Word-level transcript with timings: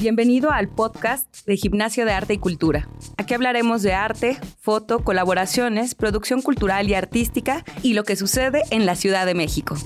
Bienvenido 0.00 0.52
al 0.52 0.68
podcast 0.68 1.44
de 1.44 1.56
Gimnasio 1.56 2.04
de 2.04 2.12
Arte 2.12 2.34
y 2.34 2.38
Cultura. 2.38 2.88
Aquí 3.16 3.34
hablaremos 3.34 3.82
de 3.82 3.94
arte, 3.94 4.38
foto, 4.60 5.00
colaboraciones, 5.02 5.96
producción 5.96 6.40
cultural 6.40 6.88
y 6.88 6.94
artística 6.94 7.64
y 7.82 7.94
lo 7.94 8.04
que 8.04 8.14
sucede 8.14 8.62
en 8.70 8.86
la 8.86 8.94
Ciudad 8.94 9.26
de 9.26 9.34
México. 9.34 9.76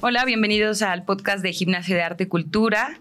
Hola, 0.00 0.24
bienvenidos 0.24 0.80
al 0.80 1.04
podcast 1.04 1.42
de 1.42 1.52
Gimnasio 1.52 1.96
de 1.96 2.02
Arte 2.02 2.24
y 2.24 2.26
Cultura. 2.26 2.98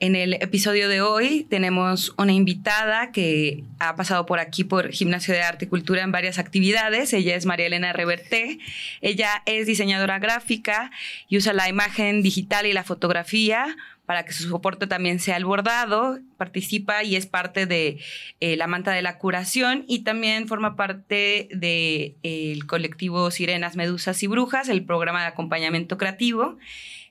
En 0.00 0.14
el 0.14 0.34
episodio 0.34 0.88
de 0.88 1.00
hoy 1.00 1.44
tenemos 1.50 2.14
una 2.18 2.32
invitada 2.32 3.10
que 3.10 3.64
ha 3.80 3.96
pasado 3.96 4.26
por 4.26 4.38
aquí 4.38 4.62
por 4.62 4.92
Gimnasio 4.92 5.34
de 5.34 5.42
Arte 5.42 5.64
y 5.64 5.68
Cultura 5.68 6.02
en 6.02 6.12
varias 6.12 6.38
actividades. 6.38 7.12
Ella 7.12 7.34
es 7.34 7.46
María 7.46 7.66
Elena 7.66 7.92
Reverté. 7.92 8.60
Ella 9.00 9.42
es 9.44 9.66
diseñadora 9.66 10.20
gráfica 10.20 10.92
y 11.28 11.36
usa 11.36 11.52
la 11.52 11.68
imagen 11.68 12.22
digital 12.22 12.66
y 12.66 12.72
la 12.72 12.84
fotografía 12.84 13.76
para 14.06 14.24
que 14.24 14.32
su 14.32 14.48
soporte 14.48 14.86
también 14.86 15.18
sea 15.18 15.36
el 15.36 15.44
bordado, 15.44 16.20
participa 16.38 17.02
y 17.02 17.16
es 17.16 17.26
parte 17.26 17.66
de 17.66 17.98
eh, 18.40 18.56
la 18.56 18.66
manta 18.66 18.92
de 18.92 19.02
la 19.02 19.18
curación 19.18 19.84
y 19.86 19.98
también 19.98 20.48
forma 20.48 20.76
parte 20.76 21.48
del 21.50 22.14
de, 22.22 22.58
colectivo 22.66 23.30
Sirenas, 23.32 23.76
Medusas 23.76 24.22
y 24.22 24.28
Brujas, 24.28 24.68
el 24.68 24.84
programa 24.84 25.22
de 25.22 25.26
acompañamiento 25.26 25.98
creativo. 25.98 26.56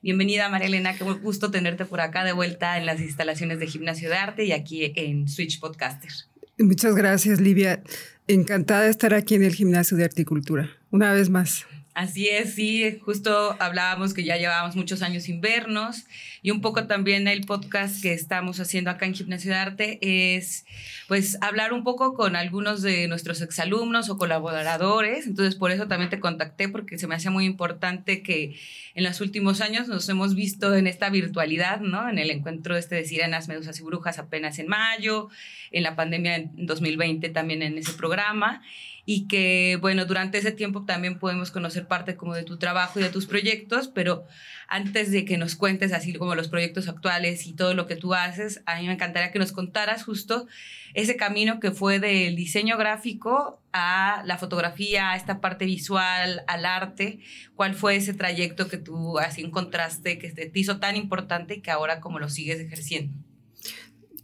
Bienvenida, 0.03 0.47
María 0.49 0.67
Elena, 0.67 0.95
qué 0.95 1.03
gusto 1.03 1.49
tenerte 1.49 1.85
por 1.85 2.01
acá 2.01 2.23
de 2.23 2.31
vuelta 2.31 2.77
en 2.77 2.85
las 2.85 3.01
instalaciones 3.01 3.59
de 3.59 3.65
Gimnasio 3.65 4.09
de 4.09 4.15
Arte 4.15 4.45
y 4.45 4.51
aquí 4.51 4.93
en 4.95 5.27
Switch 5.27 5.59
Podcaster. 5.59 6.11
Muchas 6.59 6.95
gracias, 6.95 7.41
Livia. 7.41 7.81
Encantada 8.27 8.83
de 8.83 8.89
estar 8.89 9.13
aquí 9.13 9.35
en 9.35 9.43
el 9.43 9.55
Gimnasio 9.55 9.97
de 9.97 10.03
Articultura, 10.03 10.69
una 10.91 11.13
vez 11.13 11.29
más. 11.29 11.65
Así 11.97 12.29
es, 12.29 12.53
sí, 12.53 12.99
justo 13.01 13.55
hablábamos 13.57 14.13
que 14.13 14.23
ya 14.23 14.37
llevábamos 14.37 14.75
muchos 14.75 15.01
años 15.01 15.23
sin 15.23 15.41
vernos 15.41 16.05
y 16.43 16.51
un 16.51 16.61
poco 16.61 16.85
también 16.85 17.27
el 17.27 17.41
podcast 17.41 18.03
que 18.03 18.13
estamos 18.13 18.59
haciendo 18.59 18.91
acá 18.91 19.07
en 19.07 19.15
Gimnasio 19.15 19.49
de 19.49 19.57
Arte 19.57 19.97
es 20.01 20.67
pues 21.07 21.39
hablar 21.41 21.73
un 21.73 21.83
poco 21.83 22.13
con 22.13 22.35
algunos 22.35 22.83
de 22.83 23.07
nuestros 23.07 23.41
exalumnos 23.41 24.11
o 24.11 24.17
colaboradores, 24.19 25.25
entonces 25.25 25.55
por 25.55 25.71
eso 25.71 25.87
también 25.87 26.11
te 26.11 26.19
contacté 26.19 26.69
porque 26.69 26.99
se 26.99 27.07
me 27.07 27.15
hacía 27.15 27.31
muy 27.31 27.45
importante 27.45 28.21
que 28.21 28.59
en 28.93 29.03
los 29.03 29.19
últimos 29.19 29.59
años 29.59 29.87
nos 29.87 30.07
hemos 30.07 30.35
visto 30.35 30.75
en 30.75 30.85
esta 30.85 31.09
virtualidad, 31.09 31.79
¿no? 31.79 32.07
En 32.07 32.19
el 32.19 32.29
encuentro 32.29 32.77
este 32.77 32.93
de 32.93 33.05
Sirenas, 33.05 33.47
Medusas 33.47 33.79
y 33.79 33.83
Brujas 33.83 34.19
apenas 34.19 34.59
en 34.59 34.67
mayo, 34.67 35.29
en 35.71 35.81
la 35.81 35.95
pandemia 35.95 36.35
en 36.35 36.67
2020 36.67 37.29
también 37.29 37.63
en 37.63 37.75
ese 37.79 37.93
programa 37.93 38.61
y 39.09 39.25
que, 39.25 39.77
bueno, 39.79 40.03
durante 40.03 40.37
ese 40.37 40.51
tiempo 40.51 40.83
también 40.83 41.17
podemos 41.17 41.49
conocer 41.49 41.87
parte 41.87 42.17
como 42.17 42.35
de 42.35 42.43
tu 42.43 42.57
trabajo 42.57 42.99
y 42.99 43.03
de 43.03 43.09
tus 43.09 43.25
proyectos, 43.25 43.87
pero 43.87 44.25
antes 44.67 45.11
de 45.11 45.23
que 45.23 45.37
nos 45.37 45.55
cuentes 45.55 45.93
así 45.93 46.11
como 46.11 46.35
los 46.35 46.49
proyectos 46.49 46.89
actuales 46.89 47.47
y 47.47 47.53
todo 47.53 47.73
lo 47.73 47.87
que 47.87 47.95
tú 47.95 48.13
haces, 48.13 48.61
a 48.65 48.77
mí 48.77 48.85
me 48.85 48.91
encantaría 48.91 49.31
que 49.31 49.39
nos 49.39 49.53
contaras 49.53 50.03
justo 50.03 50.45
ese 50.93 51.15
camino 51.15 51.61
que 51.61 51.71
fue 51.71 52.01
del 52.01 52.35
diseño 52.35 52.75
gráfico 52.75 53.61
a 53.71 54.23
la 54.25 54.37
fotografía, 54.37 55.11
a 55.11 55.15
esta 55.15 55.39
parte 55.39 55.63
visual, 55.63 56.43
al 56.45 56.65
arte. 56.65 57.19
¿Cuál 57.55 57.75
fue 57.75 57.95
ese 57.95 58.13
trayecto 58.13 58.67
que 58.67 58.77
tú 58.77 59.19
así 59.19 59.41
encontraste 59.41 60.19
que 60.19 60.31
te 60.31 60.51
hizo 60.53 60.79
tan 60.79 60.97
importante 60.97 61.55
y 61.55 61.61
que 61.61 61.71
ahora 61.71 62.01
como 62.01 62.19
lo 62.19 62.27
sigues 62.27 62.59
ejerciendo? 62.59 63.17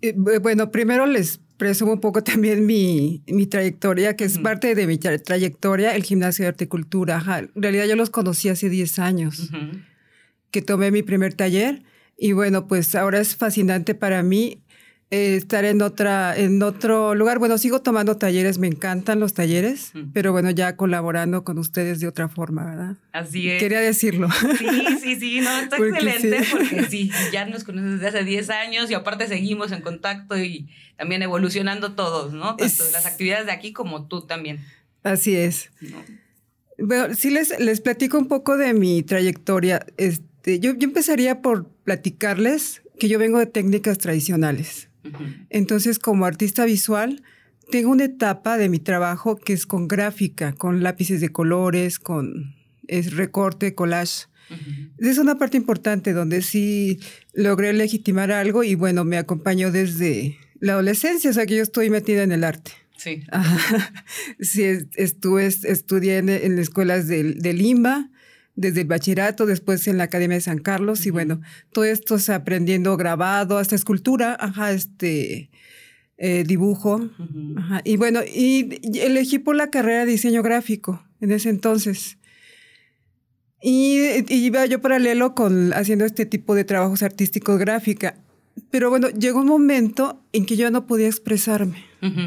Eh, 0.01 0.13
bueno, 0.41 0.71
primero 0.71 1.05
les 1.05 1.39
presumo 1.63 1.93
un 1.93 2.01
poco 2.01 2.21
también 2.21 2.65
mi, 2.65 3.23
mi 3.27 3.47
trayectoria, 3.47 4.17
que 4.17 4.25
es 4.25 4.37
parte 4.37 4.75
de 4.75 4.85
mi 4.85 4.97
trayectoria, 4.97 5.95
el 5.95 6.03
gimnasio 6.03 6.43
de 6.43 6.49
arte 6.49 6.65
y 6.65 6.67
cultura. 6.67 7.23
En 7.55 7.61
realidad 7.61 7.85
yo 7.85 7.95
los 7.95 8.09
conocí 8.09 8.49
hace 8.49 8.67
10 8.67 8.99
años, 8.99 9.49
que 10.51 10.61
tomé 10.61 10.91
mi 10.91 11.03
primer 11.03 11.33
taller. 11.33 11.83
Y 12.17 12.33
bueno, 12.33 12.67
pues 12.67 12.95
ahora 12.95 13.21
es 13.21 13.37
fascinante 13.37 13.95
para 13.95 14.23
mí 14.23 14.62
eh, 15.13 15.35
estar 15.35 15.63
en 15.63 15.83
otra, 15.83 16.35
en 16.35 16.63
otro 16.63 17.13
lugar. 17.13 17.37
Bueno, 17.37 17.59
sigo 17.59 17.83
tomando 17.83 18.17
talleres, 18.17 18.57
me 18.57 18.65
encantan 18.65 19.19
los 19.19 19.35
talleres, 19.35 19.91
pero 20.11 20.31
bueno, 20.31 20.49
ya 20.49 20.75
colaborando 20.75 21.43
con 21.43 21.59
ustedes 21.59 21.99
de 21.99 22.07
otra 22.07 22.29
forma, 22.29 22.65
¿verdad? 22.65 22.95
Así 23.11 23.47
es. 23.47 23.59
Quería 23.59 23.79
decirlo. 23.79 24.27
Sí, 24.57 24.65
sí, 25.03 25.15
sí, 25.19 25.41
no, 25.41 25.55
está 25.59 25.77
excelente 25.77 26.41
porque 26.49 26.85
sí, 26.89 27.11
ya 27.31 27.45
nos 27.45 27.63
conocemos 27.63 27.99
desde 27.99 28.07
hace 28.07 28.25
10 28.25 28.49
años 28.49 28.89
y 28.89 28.95
aparte 28.95 29.27
seguimos 29.27 29.71
en 29.71 29.81
contacto 29.81 30.35
y 30.35 30.67
también 30.97 31.21
evolucionando 31.21 31.93
todos, 31.93 32.33
¿no? 32.33 32.55
Tanto 32.55 32.83
las 32.91 33.05
actividades 33.05 33.45
de 33.45 33.51
aquí 33.51 33.71
como 33.71 34.07
tú 34.07 34.25
también. 34.25 34.65
Así 35.03 35.35
es. 35.35 35.69
Bueno, 36.79 37.13
sí 37.13 37.29
les, 37.29 37.59
les 37.59 37.81
platico 37.81 38.17
un 38.17 38.27
poco 38.27 38.57
de 38.57 38.73
mi 38.73 39.03
trayectoria. 39.03 39.85
Este, 39.97 40.59
yo, 40.59 40.73
yo 40.73 40.87
empezaría 40.87 41.43
por 41.43 41.69
platicarles 41.83 42.81
que 42.97 43.09
yo 43.09 43.19
vengo 43.19 43.37
de 43.37 43.45
técnicas 43.45 43.99
tradicionales. 43.99 44.89
Entonces, 45.49 45.99
como 45.99 46.25
artista 46.25 46.65
visual, 46.65 47.23
tengo 47.71 47.91
una 47.91 48.05
etapa 48.05 48.57
de 48.57 48.69
mi 48.69 48.79
trabajo 48.79 49.35
que 49.35 49.53
es 49.53 49.65
con 49.65 49.87
gráfica, 49.87 50.53
con 50.53 50.83
lápices 50.83 51.21
de 51.21 51.29
colores, 51.29 51.99
con 51.99 52.55
es 52.87 53.15
recorte, 53.15 53.73
collage. 53.73 54.27
Es 54.99 55.17
una 55.17 55.37
parte 55.37 55.57
importante 55.57 56.13
donde 56.13 56.41
sí 56.41 56.99
logré 57.33 57.73
legitimar 57.73 58.31
algo 58.31 58.63
y 58.63 58.75
bueno, 58.75 59.03
me 59.03 59.17
acompañó 59.17 59.71
desde 59.71 60.37
la 60.59 60.73
adolescencia, 60.73 61.29
o 61.29 61.33
sea 61.33 61.45
que 61.45 61.55
yo 61.55 61.63
estoy 61.63 61.89
metida 61.89 62.23
en 62.23 62.31
el 62.31 62.43
arte. 62.43 62.71
Sí. 62.97 63.23
Sí, 64.39 64.63
estuve, 64.95 65.45
estudié 65.45 66.17
en, 66.17 66.29
en 66.29 66.59
escuelas 66.59 67.07
de, 67.07 67.33
de 67.33 67.53
Lima, 67.53 68.11
desde 68.55 68.81
el 68.81 68.87
bachillerato, 68.87 69.45
después 69.45 69.87
en 69.87 69.97
la 69.97 70.05
Academia 70.05 70.35
de 70.35 70.41
San 70.41 70.59
Carlos, 70.59 71.05
y 71.05 71.09
bueno, 71.09 71.41
todo 71.71 71.85
esto 71.85 72.15
es 72.15 72.29
aprendiendo 72.29 72.95
grabado, 72.97 73.57
hasta 73.57 73.75
escultura, 73.75 74.37
ajá, 74.39 74.71
este, 74.71 75.49
eh, 76.17 76.43
dibujo, 76.45 77.09
ajá, 77.57 77.81
y 77.83 77.97
bueno, 77.97 78.21
y, 78.23 78.79
elegí 78.99 79.39
por 79.39 79.55
la 79.55 79.71
carrera 79.71 80.05
de 80.05 80.11
diseño 80.11 80.43
gráfico 80.43 81.03
en 81.19 81.31
ese 81.31 81.49
entonces. 81.49 82.17
Y, 83.61 83.99
iba 84.29 84.65
yo 84.65 84.81
paralelo 84.81 85.35
con 85.35 85.73
haciendo 85.73 86.05
este 86.05 86.25
tipo 86.25 86.53
de 86.53 86.65
trabajos 86.65 87.01
artísticos 87.01 87.57
gráfica. 87.57 88.15
Pero 88.69 88.89
bueno, 88.89 89.09
llegó 89.09 89.39
un 89.39 89.47
momento 89.47 90.21
en 90.31 90.45
que 90.45 90.57
yo 90.57 90.69
no 90.69 90.85
podía 90.85 91.07
expresarme. 91.07 91.85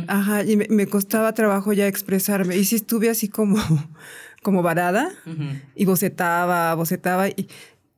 Ajá, 0.09 0.43
y 0.43 0.57
me, 0.57 0.67
me, 0.71 0.87
costaba 0.87 1.35
trabajo 1.35 1.75
ya 1.75 1.87
expresarme. 1.87 2.57
Y 2.57 2.65
sí 2.65 2.77
estuve 2.77 3.11
así 3.11 3.29
como 3.29 3.59
como 4.47 4.63
varada 4.63 5.11
y 5.75 5.87
bocetaba, 5.87 6.73
bocetaba 6.77 7.27
y 7.27 7.49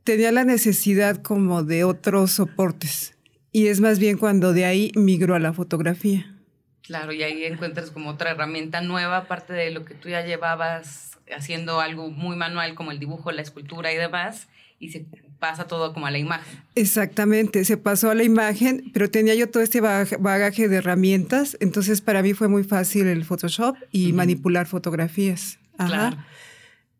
tenía 0.03 0.32
la 0.32 0.44
necesidad 0.44 1.20
como 1.20 1.62
de 1.62 1.84
otros 1.84 2.32
soportes. 2.32 3.19
Y 3.53 3.66
es 3.66 3.81
más 3.81 3.98
bien 3.98 4.16
cuando 4.16 4.54
de 4.54 4.64
ahí 4.64 4.91
migro 4.94 5.34
a 5.34 5.41
la 5.41 5.53
fotografía. 5.53 6.34
Claro, 6.81 7.12
y 7.12 7.22
ahí 7.22 7.44
encuentras 7.44 7.91
como 7.91 8.08
otra 8.08 8.31
herramienta 8.31 8.81
nueva, 8.81 9.19
aparte 9.19 9.53
de 9.53 9.70
lo 9.70 9.84
que 9.84 9.92
tú 9.92 10.08
ya 10.08 10.25
llevabas 10.25 11.19
haciendo 11.37 11.82
algo 11.82 12.08
muy 12.08 12.34
manual 12.34 12.75
como 12.75 12.92
el 12.92 12.98
dibujo, 12.98 13.31
la 13.31 13.42
escultura 13.42 13.92
y 13.92 13.97
demás, 13.97 14.48
y 14.78 14.88
se 14.88 15.04
pasa 15.38 15.66
todo 15.66 15.92
como 15.92 16.06
a 16.06 16.10
la 16.10 16.16
imagen. 16.16 16.62
Exactamente, 16.76 17.66
se 17.66 17.76
pasó 17.76 18.10
a 18.10 18.14
la 18.14 18.25
imagen, 18.25 18.91
pero 18.94 19.10
tenía 19.10 19.34
yo 19.34 19.50
todo 19.50 19.62
este 19.62 19.82
bagaje 19.82 20.66
de 20.69 20.76
herramientas, 20.76 21.58
entonces 21.60 22.00
para 22.00 22.22
mí 22.22 22.32
fue 22.32 22.48
muy 22.48 22.64
fácil 22.64 23.06
el 23.06 23.26
Photoshop 23.26 23.76
y 23.92 24.14
manipular 24.14 24.66
fotografías. 24.66 25.58
Claro. 25.86 26.16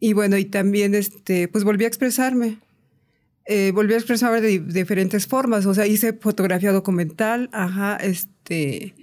Y 0.01 0.13
bueno, 0.13 0.37
y 0.37 0.45
también 0.45 0.95
este, 0.95 1.49
pues 1.49 1.65
volví 1.65 1.85
a 1.85 1.89
expresarme. 1.89 2.59
Eh, 3.45 3.73
volví 3.75 3.95
a 3.95 3.97
expresarme 3.97 4.41
de, 4.41 4.61
diferentes 4.61 5.27
formas. 5.27 5.67
O 5.67 5.75
sea, 5.75 5.87
hice 5.87 6.13
fotografía 6.13 6.73
documental, 6.73 7.49
ajá, 7.53 7.97
este, 7.97 8.95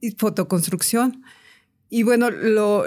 y 0.00 0.10
fotoconstrucción. 0.12 1.22
Y 1.88 2.04
bueno, 2.04 2.30
lo, 2.30 2.84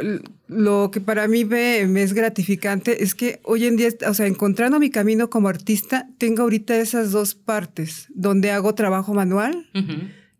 lo 0.47 0.89
que 0.91 1.00
para 1.00 1.28
mí 1.28 1.45
me, 1.45 1.85
me, 1.88 2.01
es 2.01 2.13
gratificante 2.13 3.03
es 3.03 3.13
que 3.13 3.39
hoy 3.44 3.65
en 3.65 3.77
día, 3.77 3.89
o 4.07 4.13
sea, 4.13 4.25
encontrando 4.25 4.80
mi 4.80 4.89
camino 4.89 5.30
como 5.30 5.48
artista, 5.48 6.09
tengo 6.18 6.41
ahorita 6.41 6.75
esas 6.77 7.12
dos 7.12 7.36
partes, 7.36 8.07
donde 8.09 8.51
hago 8.51 8.74
trabajo 8.74 9.13
manual 9.13 9.69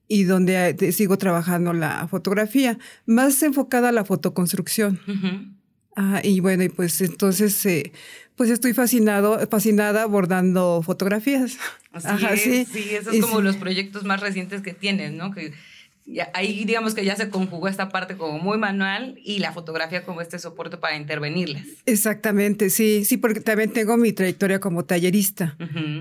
y 0.08 0.24
donde 0.24 0.75
eh, 0.80 0.92
sigo 0.92 1.18
trabajando 1.18 1.74
la 1.74 2.08
fotografía, 2.08 2.78
más 3.06 3.42
enfocada 3.44 3.90
a 3.90 3.92
la 3.92 4.04
fotoconstrucción. 4.04 5.00
Ah, 5.96 6.20
y 6.24 6.40
bueno, 6.42 6.64
y 6.64 6.70
pues 6.70 7.00
entonces, 7.02 7.66
eh, 7.66 7.92
pues 8.36 8.50
estoy 8.50 8.74
fascinado, 8.74 9.40
fascinada 9.48 10.06
bordando 10.06 10.82
fotografías. 10.84 11.58
Así 11.94 12.26
es, 12.26 12.42
sí, 12.42 12.66
sí, 12.66 12.96
esos 12.96 13.16
son 13.16 13.22
como 13.22 13.42
los 13.42 13.56
proyectos 13.56 14.04
más 14.04 14.20
recientes 14.20 14.62
que 14.62 14.74
tienes, 14.74 15.14
¿no? 15.14 15.32
Que 15.32 15.54
ahí 16.34 16.66
digamos 16.66 16.94
que 16.94 17.04
ya 17.04 17.16
se 17.16 17.30
conjugó 17.30 17.68
esta 17.68 17.90
parte 17.90 18.16
como 18.16 18.38
muy 18.38 18.57
manual 18.57 19.19
y 19.24 19.40
la 19.40 19.52
fotografía 19.52 20.04
como 20.04 20.22
este 20.22 20.38
soporte 20.38 20.78
para 20.78 20.96
intervenirlas. 20.96 21.63
Exactamente, 21.86 22.69
sí, 22.69 23.06
sí, 23.06 23.18
porque 23.18 23.40
también 23.40 23.74
tengo 23.74 23.98
mi 23.98 24.13
trayectoria 24.13 24.60
como 24.60 24.86
tallerista. 24.86 25.57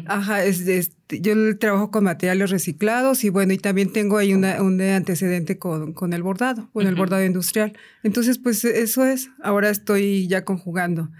Ajá, 0.07 0.45
es, 0.45 0.93
yo 1.09 1.59
trabajo 1.59 1.91
con 1.91 2.05
materiales 2.05 2.51
reciclados 2.51 3.25
y 3.25 3.31
bueno, 3.31 3.55
y 3.55 3.59
también 3.59 3.93
tengo 3.93 4.19
ahí 4.19 4.35
una, 4.35 4.63
un 4.63 4.81
antecedente 4.81 5.59
con, 5.59 5.95
con, 5.95 6.13
el 6.13 6.23
bordado, 6.23 6.69
con 6.73 6.87
el 6.87 6.95
bordado 6.95 7.25
industrial. 7.25 7.73
Entonces, 8.03 8.39
pues 8.39 8.65
eso 8.65 9.05
es, 9.05 9.31
ahora 9.43 9.71
estoy 9.71 10.29
ya 10.29 10.45
conjugando 10.45 11.11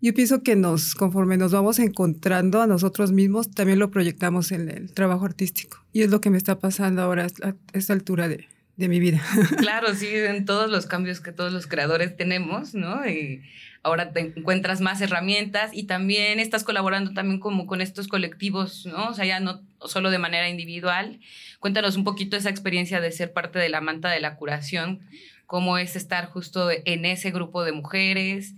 yo 0.00 0.14
pienso 0.14 0.42
que 0.42 0.56
nos, 0.56 0.94
conforme 0.94 1.36
nos 1.36 1.52
vamos 1.52 1.78
encontrando 1.78 2.62
a 2.62 2.66
nosotros 2.66 3.12
mismos, 3.12 3.50
también 3.50 3.78
lo 3.78 3.90
proyectamos 3.90 4.50
en 4.52 4.70
el 4.70 4.92
trabajo 4.92 5.26
artístico. 5.26 5.84
Y 5.92 6.02
es 6.02 6.10
lo 6.10 6.20
que 6.20 6.30
me 6.30 6.38
está 6.38 6.58
pasando 6.58 7.02
ahora 7.02 7.26
a 7.42 7.54
esta 7.72 7.92
altura 7.92 8.28
de, 8.28 8.48
de 8.80 8.88
mi 8.88 8.98
vida. 8.98 9.22
Claro, 9.58 9.94
sí, 9.94 10.08
en 10.10 10.46
todos 10.46 10.70
los 10.70 10.86
cambios 10.86 11.20
que 11.20 11.32
todos 11.32 11.52
los 11.52 11.66
creadores 11.66 12.16
tenemos, 12.16 12.74
¿no? 12.74 13.06
Y 13.06 13.42
ahora 13.82 14.12
te 14.12 14.20
encuentras 14.20 14.80
más 14.80 15.02
herramientas 15.02 15.70
y 15.74 15.84
también 15.84 16.40
estás 16.40 16.64
colaborando 16.64 17.12
también 17.12 17.40
como 17.40 17.66
con 17.66 17.82
estos 17.82 18.08
colectivos, 18.08 18.86
¿no? 18.86 19.08
O 19.08 19.14
sea, 19.14 19.26
ya 19.26 19.38
no 19.38 19.60
solo 19.84 20.10
de 20.10 20.18
manera 20.18 20.48
individual. 20.48 21.20
Cuéntanos 21.60 21.96
un 21.96 22.04
poquito 22.04 22.38
esa 22.38 22.48
experiencia 22.48 23.02
de 23.02 23.12
ser 23.12 23.34
parte 23.34 23.58
de 23.58 23.68
la 23.68 23.82
manta 23.82 24.10
de 24.10 24.20
la 24.20 24.36
curación, 24.36 25.00
cómo 25.46 25.76
es 25.76 25.94
estar 25.94 26.26
justo 26.26 26.70
en 26.70 27.04
ese 27.04 27.30
grupo 27.30 27.64
de 27.64 27.72
mujeres 27.72 28.54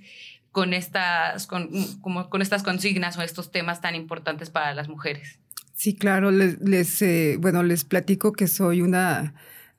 con 0.53 0.75
estas, 0.75 1.47
con, 1.47 1.71
como, 2.01 2.29
con 2.31 2.43
estas 2.43 2.63
consignas 2.63 3.17
o 3.17 3.23
estos 3.23 3.51
temas 3.51 3.81
tan 3.81 3.95
importantes 3.95 4.51
para 4.51 4.75
las 4.75 4.89
mujeres. 4.89 5.41
Sí, 5.75 5.95
claro, 5.95 6.31
les, 6.31 6.61
les 6.61 7.03
eh, 7.03 7.37
bueno, 7.41 7.63
les 7.63 7.85
platico 7.85 8.33
que 8.33 8.47
soy 8.47 8.83
una, 8.83 9.35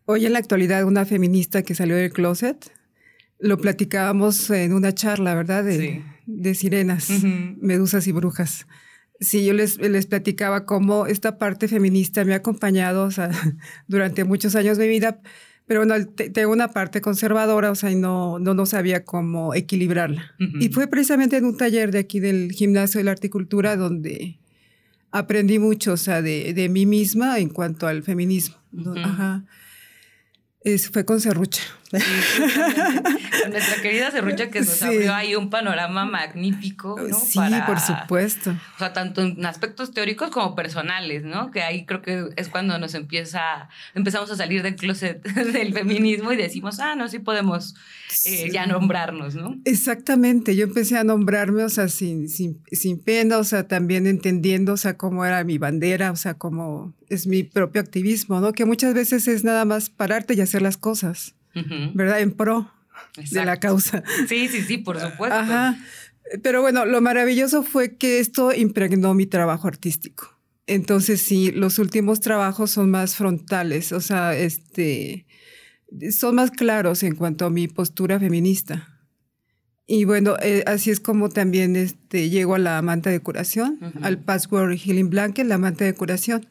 hoy 0.06 0.26
en 0.26 0.34
la 0.34 0.40
actualidad, 0.40 0.84
una 0.84 1.06
feminista 1.06 1.62
que 1.62 1.76
salió 1.76 1.96
del 1.96 2.12
closet. 2.12 2.72
Lo 3.40 3.58
platicábamos 3.58 4.50
en 4.50 4.74
una 4.74 4.94
charla, 4.94 5.36
¿verdad? 5.36 5.64
De, 5.64 6.04
de 6.26 6.56
sirenas, 6.56 7.10
medusas 7.62 8.08
y 8.08 8.12
brujas. 8.12 8.68
Sí, 9.20 9.46
yo 9.46 9.54
les, 9.54 9.78
les 9.78 10.08
platicaba 10.08 10.66
cómo 10.66 11.06
esta 11.06 11.38
parte 11.38 11.68
feminista 11.68 12.26
me 12.26 12.34
ha 12.34 12.38
acompañado 12.38 13.04
o 13.06 13.12
sea, 13.12 13.30
durante 13.88 14.24
muchos 14.24 14.56
años 14.56 14.78
de 14.78 14.88
mi 14.88 14.94
vida 14.94 15.22
pero 15.66 15.86
bueno, 15.86 15.96
tengo 16.08 16.52
una 16.52 16.70
parte 16.70 17.02
conservadora, 17.02 17.72
o 17.72 17.76
sea, 17.76 17.92
y 17.92 17.96
no, 17.96 18.40
no, 18.40 18.54
no 18.54 18.66
sabía 18.66 19.06
cómo 19.06 19.54
equilibrarla. 19.54 20.36
Y 20.60 20.70
fue 20.70 20.88
precisamente 20.88 21.38
en 21.38 21.46
un 21.46 21.58
taller 21.58 21.92
de 21.92 22.00
aquí 22.00 22.20
del 22.20 22.52
gimnasio 22.52 23.00
de 23.00 23.06
la 23.06 23.12
horticultura 23.12 23.76
donde 23.76 24.38
aprendí 25.12 25.60
mucho, 25.60 25.94
o 25.94 25.98
sea, 25.98 26.22
de, 26.22 26.54
de 26.54 26.70
mí 26.70 26.86
misma 26.86 27.40
en 27.40 27.50
cuanto 27.50 27.88
al 27.88 28.04
feminismo. 28.04 28.58
Ajá 28.98 29.46
fue 30.92 31.06
con 31.06 31.20
Serrucha. 31.20 31.62
con 31.92 33.52
nuestra 33.52 33.82
querida 33.82 34.10
Serrucha 34.10 34.50
que 34.50 34.62
nos 34.62 34.82
abrió 34.82 35.14
ahí 35.14 35.36
un 35.36 35.50
panorama 35.50 36.06
magnífico. 36.06 37.00
¿no? 37.00 37.20
Sí, 37.20 37.40
por 37.68 37.80
supuesto. 37.80 38.52
O 38.76 38.80
sea, 38.80 38.94
tanto 38.94 39.22
en 39.22 39.46
aspectos 39.46 39.94
teóricos 39.94 40.32
como 40.32 40.56
personales, 40.56 41.24
¿no? 41.24 41.52
Que 41.52 41.62
ahí 41.62 41.86
creo 41.86 42.02
que 42.02 42.30
es 42.36 42.50
cuando 42.50 42.80
nos 42.80 42.96
empieza, 42.96 43.70
empezamos 43.94 44.32
a 44.32 44.36
salir 44.36 44.64
del 44.64 44.76
closet 44.76 45.22
del 45.54 45.74
feminismo 45.74 46.32
y 46.32 46.38
decimos, 46.38 46.80
ah, 46.80 46.96
no, 46.96 47.08
sí 47.10 47.20
podemos 47.20 47.76
eh, 48.26 48.50
ya 48.52 48.66
nombrarnos, 48.66 49.36
¿no? 49.36 49.58
Exactamente, 49.66 50.56
yo 50.56 50.64
empecé 50.64 50.98
a 50.98 51.04
nombrarme, 51.04 51.64
o 51.64 51.70
sea, 51.70 51.90
sin, 51.90 52.30
sin, 52.30 52.62
sin 52.72 53.00
pena, 53.00 53.38
o 53.38 53.44
sea, 53.44 53.68
también 53.68 54.08
entendiendo, 54.08 54.74
o 54.74 54.78
sea, 54.78 54.98
cómo 54.98 55.26
era 55.26 55.44
mi 55.44 55.58
bandera, 55.58 56.12
o 56.12 56.16
sea, 56.16 56.36
cómo 56.36 56.94
es 57.14 57.28
mi 57.28 57.44
propio 57.44 57.82
activismo, 57.82 58.40
¿no? 58.40 58.54
Que 58.54 58.66
muchas 58.66 58.94
veces 58.94 59.28
es 59.28 59.44
nada 59.44 59.66
más 59.66 59.90
pararte 59.90 60.34
y 60.34 60.42
hacer 60.42 60.62
las 60.62 60.78
cosas, 60.78 61.36
¿verdad? 61.94 62.22
En 62.22 62.32
pro 62.32 62.72
de 63.32 63.46
la 63.46 63.60
causa. 63.60 64.04
Sí, 64.28 64.48
sí, 64.48 64.62
sí, 64.62 64.78
por 64.78 65.00
supuesto. 65.00 65.36
Ajá. 65.36 65.78
Pero 66.42 66.62
bueno, 66.62 66.86
lo 66.86 67.02
maravilloso 67.02 67.64
fue 67.64 67.98
que 67.98 68.20
esto 68.20 68.54
impregnó 68.54 69.14
mi 69.14 69.26
trabajo 69.26 69.68
artístico. 69.68 70.40
Entonces, 70.66 71.22
sí, 71.22 71.52
los 71.52 71.78
últimos 71.80 72.22
trabajos 72.22 72.72
son 72.72 72.90
más 72.90 73.16
frontales, 73.16 73.92
o 73.92 74.00
sea, 74.00 74.36
este, 74.36 75.26
son 76.12 76.36
más 76.36 76.52
claros 76.52 77.04
en 77.04 77.16
cuanto 77.16 77.46
a 77.46 77.50
mi 77.50 77.68
postura 77.68 78.20
feminista. 78.20 78.88
Y 79.86 80.06
bueno, 80.06 80.38
eh, 80.42 80.64
así 80.66 80.92
es 80.92 81.02
como 81.02 81.28
también 81.28 81.76
este, 81.76 82.30
llego 82.30 82.56
a 82.56 82.60
la 82.60 82.82
manta 82.82 83.10
de 83.10 83.20
curación, 83.20 83.80
al 84.02 84.18
Password 84.18 84.78
Healing 84.78 85.10
Blanket, 85.10 85.46
la 85.46 85.58
manta 85.58 85.84
de 85.84 85.94
curación. 85.94 86.48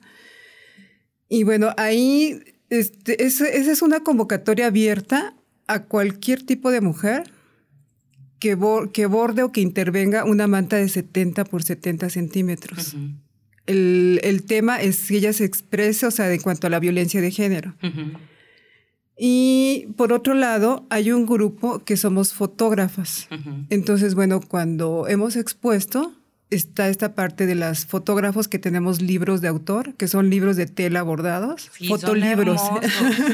Y 1.32 1.44
bueno, 1.44 1.72
ahí 1.78 2.40
este, 2.68 3.24
esa 3.24 3.48
es 3.48 3.80
una 3.80 4.00
convocatoria 4.00 4.66
abierta 4.66 5.34
a 5.66 5.84
cualquier 5.84 6.42
tipo 6.42 6.70
de 6.70 6.82
mujer 6.82 7.32
que, 8.38 8.58
que 8.92 9.06
borde 9.06 9.42
o 9.42 9.50
que 9.50 9.62
intervenga 9.62 10.26
una 10.26 10.46
manta 10.46 10.76
de 10.76 10.90
70 10.90 11.46
por 11.46 11.62
70 11.62 12.10
centímetros. 12.10 12.94
el, 13.64 14.20
el, 14.24 14.42
tema 14.42 14.82
es 14.82 15.08
que 15.08 15.16
ella 15.16 15.32
se 15.32 15.46
exprese, 15.46 16.04
o 16.04 16.10
sea, 16.10 16.30
en 16.30 16.42
cuanto 16.42 16.66
a 16.66 16.70
la 16.70 16.80
violencia 16.80 17.22
de 17.22 17.30
género. 17.30 17.76
Y 19.16 19.86
por 19.96 20.12
otro 20.12 20.34
lado, 20.34 20.86
hay 20.90 21.12
un 21.12 21.24
grupo 21.24 21.82
que 21.82 21.96
somos 21.96 22.34
fotógrafas. 22.34 23.26
Entonces, 23.70 24.14
bueno, 24.14 24.42
cuando 24.42 25.08
hemos 25.08 25.36
expuesto, 25.36 26.12
está 26.54 26.88
esta 26.88 27.14
parte 27.14 27.46
de 27.46 27.54
las 27.54 27.86
fotógrafos 27.86 28.48
que 28.48 28.58
tenemos 28.58 29.00
libros 29.00 29.40
de 29.40 29.48
autor, 29.48 29.94
que 29.94 30.08
son 30.08 30.30
libros 30.30 30.56
de 30.56 30.66
tela 30.66 31.02
bordados, 31.02 31.70
fotolibros. 31.88 32.60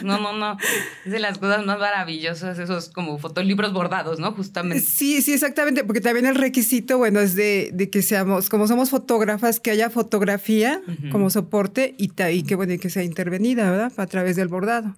no, 0.03 0.19
no, 0.19 0.37
no. 0.37 0.57
Es 1.05 1.13
de 1.13 1.19
las 1.19 1.39
cosas 1.39 1.65
más 1.65 1.79
maravillosas, 1.79 2.59
esos 2.59 2.89
como 2.89 3.19
fotolibros 3.19 3.73
bordados, 3.73 4.19
¿no? 4.19 4.33
Justamente. 4.33 4.85
Sí, 4.85 5.23
sí, 5.23 5.33
exactamente, 5.33 5.85
porque 5.85 6.01
también 6.01 6.27
el 6.27 6.35
requisito, 6.35 6.99
bueno, 6.99 7.21
es 7.21 7.35
de, 7.35 7.71
de 7.73 7.91
que 7.91 8.03
seamos, 8.03 8.49
como 8.49 8.67
somos 8.67 8.91
fotógrafas, 8.91 9.61
que 9.61 9.71
haya 9.71 9.91
fotografía 9.91 10.81
como 11.11 11.31
soporte 11.31 11.95
y, 11.99 12.11
y 12.31 12.43
que, 12.43 12.55
bueno, 12.55 12.75
que 12.81 12.91
sea 12.91 13.03
intervenida, 13.03 13.71
¿verdad? 13.71 13.93
A 13.97 14.07
través 14.07 14.37
del 14.37 14.49
bordado 14.49 14.95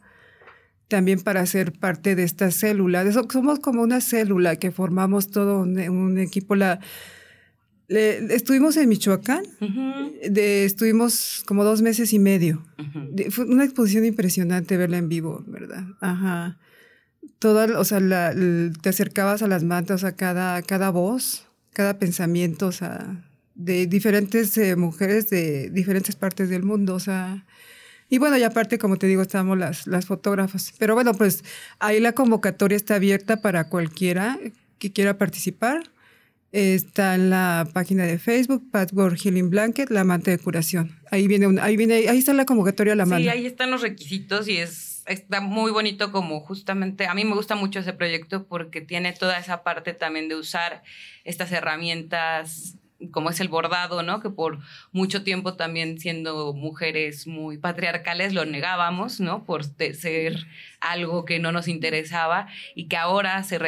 también 0.90 1.20
para 1.20 1.46
ser 1.46 1.73
parte 1.73 2.14
de 2.14 2.25
esta 2.25 2.50
célula. 2.50 3.11
Somos 3.12 3.61
como 3.61 3.81
una 3.81 4.02
célula 4.02 4.56
que 4.56 4.70
formamos 4.73 5.31
todo 5.31 5.61
un, 5.61 6.19
equipo. 6.19 6.55
La, 6.56 6.81
estuvimos 7.90 8.76
en 8.76 8.88
Michoacán, 8.88 9.42
de, 10.28 10.64
estuvimos 10.64 11.42
como 11.46 11.64
dos 11.64 11.82
meses 11.82 12.12
y 12.12 12.19
medio. 12.19 12.64
fue 13.31 13.44
una 13.46 13.64
exposición 13.64 14.04
impresionante 14.04 14.76
verla 14.76 14.98
en 14.98 15.08
vivo, 15.08 15.44
¿verdad? 15.46 15.84
Ajá. 16.00 16.58
Toda, 17.38 17.78
o 17.78 17.84
sea, 17.84 18.00
te 18.81 18.88
acercabas 18.88 19.42
a 19.42 19.48
las 19.48 19.64
mantas, 19.64 20.04
a 20.04 20.14
cada, 20.14 20.62
cada 20.62 20.90
voz, 20.90 21.46
cada 21.72 21.98
pensamiento, 21.98 22.69
o 22.69 22.72
sea, 22.72 23.25
de 23.54 23.87
diferentes 23.87 24.56
eh, 24.56 24.76
mujeres 24.76 25.28
de 25.31 25.70
diferentes 25.70 26.16
partes 26.16 26.48
del 26.48 26.62
mundo, 26.62 26.94
o 26.94 27.00
sea. 27.00 27.44
Y 28.08 28.19
bueno, 28.19 28.37
y 28.37 28.42
aparte, 28.42 28.78
como 28.78 28.96
te 28.96 29.06
digo, 29.06 29.22
estamos 29.22 29.56
las, 29.56 29.87
las 29.87 30.06
fotógrafas. 30.06 30.72
Pero 30.78 30.94
bueno, 30.94 31.14
pues 31.14 31.44
ahí 31.78 32.00
la 32.00 32.12
convocatoria 32.12 32.76
está 32.76 32.96
abierta 32.96 33.40
para 33.40 33.69
cualquiera 33.69 34.38
que 34.78 34.92
quiera 34.92 35.16
participar. 35.16 35.90
Está 36.52 37.14
en 37.14 37.31
la 37.31 37.69
página 37.73 38.04
de 38.04 38.19
Facebook, 38.19 38.71
Patchwork 38.73 39.16
Healing 39.16 39.50
Blanket, 39.50 39.90
la 39.90 40.00
amante 40.00 40.33
de 40.33 40.38
curación. 40.38 40.99
Ahí 41.11 41.28
viene, 41.28 41.61
ahí 41.61 41.76
viene, 41.76 42.09
ahí 42.09 42.19
está 42.19 42.33
la 42.33 42.45
convocatoria 42.45 42.95
a 42.95 42.97
la 42.97 43.07
mano. 43.07 43.23
Sí, 43.23 43.28
ahí 43.28 43.47
están 43.47 43.71
los 43.71 43.83
requisitos 43.83 44.49
y 44.49 44.57
es 44.57 44.90
está 45.07 45.40
muy 45.40 45.73
bonito 45.73 46.12
como 46.12 46.40
justamente 46.40 47.07
a 47.07 47.14
mí 47.14 47.25
me 47.25 47.35
gusta 47.35 47.57
mucho 47.57 47.80
ese 47.80 47.92
proyecto 47.92 48.47
porque 48.47 48.80
tiene 48.80 49.12
toda 49.12 49.38
esa 49.38 49.64
parte 49.64 49.92
también 49.92 50.28
de 50.28 50.37
usar 50.37 50.83
estas 51.25 51.50
herramientas 51.52 52.76
como 53.12 53.30
es 53.30 53.40
el 53.40 53.49
bordado, 53.49 54.02
¿no? 54.02 54.21
Que 54.21 54.30
por 54.30 54.59
mucho 54.92 55.25
tiempo 55.25 55.54
también 55.54 55.99
siendo 55.99 56.52
mujeres 56.52 57.26
muy 57.26 57.57
patriarcales 57.59 58.35
lo 58.35 58.45
negábamos, 58.45 59.21
¿no? 59.21 59.45
Por 59.45 59.64
ser 59.64 60.47
algo 60.80 61.25
que 61.25 61.38
no 61.38 61.50
nos 61.50 61.66
interesaba 61.66 62.49
y 62.75 62.88
que 62.88 62.97
ahora 62.97 63.42
se 63.42 63.59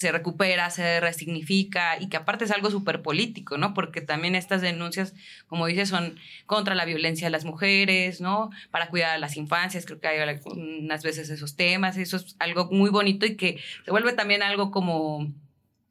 se 0.00 0.12
recupera, 0.12 0.70
se 0.70 0.98
resignifica 0.98 2.00
y 2.00 2.08
que 2.08 2.16
aparte 2.16 2.46
es 2.46 2.50
algo 2.50 2.70
súper 2.70 3.02
político, 3.02 3.58
¿no? 3.58 3.74
Porque 3.74 4.00
también 4.00 4.34
estas 4.34 4.62
denuncias, 4.62 5.12
como 5.46 5.66
dices, 5.66 5.90
son 5.90 6.18
contra 6.46 6.74
la 6.74 6.86
violencia 6.86 7.26
de 7.26 7.30
las 7.30 7.44
mujeres, 7.44 8.22
¿no? 8.22 8.48
Para 8.70 8.88
cuidar 8.88 9.10
a 9.10 9.18
las 9.18 9.36
infancias, 9.36 9.84
creo 9.84 10.00
que 10.00 10.08
hay 10.08 10.40
unas 10.46 11.02
veces 11.02 11.28
esos 11.28 11.54
temas, 11.54 11.98
eso 11.98 12.16
es 12.16 12.34
algo 12.38 12.70
muy 12.72 12.88
bonito 12.88 13.26
y 13.26 13.36
que 13.36 13.60
se 13.84 13.90
vuelve 13.90 14.14
también 14.14 14.42
algo 14.42 14.70
como 14.70 15.30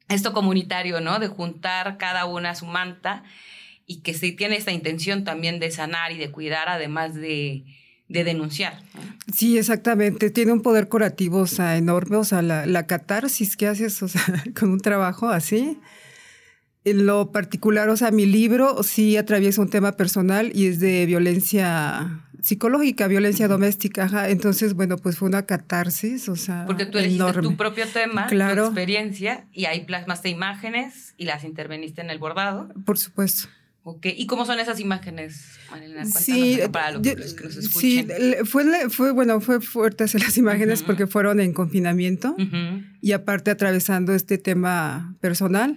esto 0.08 0.32
comunitario, 0.32 1.00
¿no? 1.00 1.20
De 1.20 1.28
juntar 1.28 1.96
cada 1.96 2.24
una 2.24 2.56
su 2.56 2.66
manta 2.66 3.22
y 3.86 4.00
que 4.00 4.12
se 4.12 4.32
tiene 4.32 4.56
esta 4.56 4.72
intención 4.72 5.22
también 5.22 5.60
de 5.60 5.70
sanar 5.70 6.10
y 6.10 6.18
de 6.18 6.32
cuidar, 6.32 6.68
además 6.68 7.14
de 7.14 7.62
de 8.10 8.24
denunciar. 8.24 8.82
Sí, 9.32 9.56
exactamente. 9.56 10.30
Tiene 10.30 10.52
un 10.52 10.60
poder 10.60 10.88
curativo 10.88 11.38
o 11.38 11.46
sea, 11.46 11.76
enorme. 11.76 12.16
O 12.16 12.24
sea, 12.24 12.42
la, 12.42 12.66
la 12.66 12.86
catarsis 12.86 13.56
que 13.56 13.68
haces 13.68 14.02
o 14.02 14.08
sea, 14.08 14.22
con 14.58 14.70
un 14.70 14.80
trabajo 14.80 15.28
así. 15.28 15.78
En 16.82 17.06
lo 17.06 17.30
particular, 17.30 17.88
o 17.90 17.96
sea, 17.96 18.10
mi 18.10 18.26
libro 18.26 18.82
sí 18.82 19.16
atraviesa 19.16 19.60
un 19.60 19.68
tema 19.68 19.92
personal 19.92 20.50
y 20.54 20.66
es 20.66 20.80
de 20.80 21.04
violencia 21.04 22.24
psicológica, 22.42 23.06
violencia 23.06 23.48
doméstica. 23.48 24.04
Ajá. 24.04 24.30
Entonces, 24.30 24.74
bueno, 24.74 24.96
pues 24.96 25.18
fue 25.18 25.28
una 25.28 25.44
catarsis, 25.44 26.28
o 26.28 26.36
sea. 26.36 26.64
Porque 26.66 26.86
tú 26.86 26.98
elegiste 26.98 27.42
tu 27.42 27.56
propio 27.56 27.86
tema, 27.86 28.26
claro. 28.26 28.62
tu 28.62 28.68
experiencia, 28.70 29.46
y 29.52 29.66
ahí 29.66 29.84
plasmaste 29.84 30.30
imágenes 30.30 31.14
y 31.18 31.26
las 31.26 31.44
interveniste 31.44 32.00
en 32.00 32.08
el 32.08 32.18
bordado. 32.18 32.70
Por 32.86 32.98
supuesto. 32.98 33.48
¿Y 34.02 34.26
cómo 34.26 34.46
son 34.46 34.60
esas 34.60 34.80
imágenes, 34.80 35.58
Marilena? 35.70 36.04
Sí, 36.04 36.58
para 36.70 36.92
los, 36.92 37.02
que 37.02 37.16
nos 37.16 37.56
escuchen. 37.56 37.70
Sí, 37.70 38.06
fue, 38.44 38.90
fue, 38.90 39.12
bueno, 39.12 39.40
fue 39.40 39.60
fuerte 39.60 40.04
hacer 40.04 40.20
las 40.22 40.36
imágenes 40.36 40.82
porque 40.82 41.06
fueron 41.06 41.40
en 41.40 41.52
confinamiento 41.52 42.36
y 43.00 43.12
aparte 43.12 43.50
atravesando 43.50 44.14
este 44.14 44.38
tema 44.38 45.16
personal. 45.20 45.76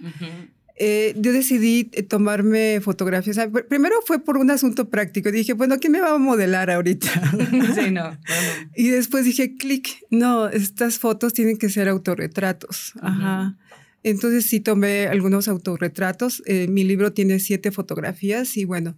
Eh, 0.76 1.14
yo 1.16 1.32
decidí 1.32 1.88
eh, 1.92 2.02
tomarme 2.02 2.80
fotografías. 2.80 3.38
Primero 3.68 3.94
fue 4.04 4.18
por 4.18 4.36
un 4.36 4.50
asunto 4.50 4.90
práctico. 4.90 5.30
Dije, 5.30 5.52
bueno, 5.52 5.78
¿quién 5.78 5.92
me 5.92 6.00
va 6.00 6.12
a 6.14 6.18
modelar 6.18 6.68
ahorita? 6.68 7.08
sí, 7.74 7.92
no, 7.92 8.18
Y 8.74 8.88
después 8.88 9.24
dije, 9.24 9.54
clic, 9.54 9.88
no, 10.10 10.48
estas 10.48 10.98
fotos 10.98 11.32
tienen 11.32 11.58
que 11.58 11.68
ser 11.68 11.88
autorretratos. 11.88 12.92
Ajá. 13.00 13.56
Entonces 14.04 14.44
sí 14.44 14.60
tomé 14.60 15.06
algunos 15.06 15.48
autorretratos. 15.48 16.42
Eh, 16.46 16.68
mi 16.68 16.84
libro 16.84 17.12
tiene 17.12 17.40
siete 17.40 17.72
fotografías 17.72 18.56
y 18.58 18.66
bueno, 18.66 18.96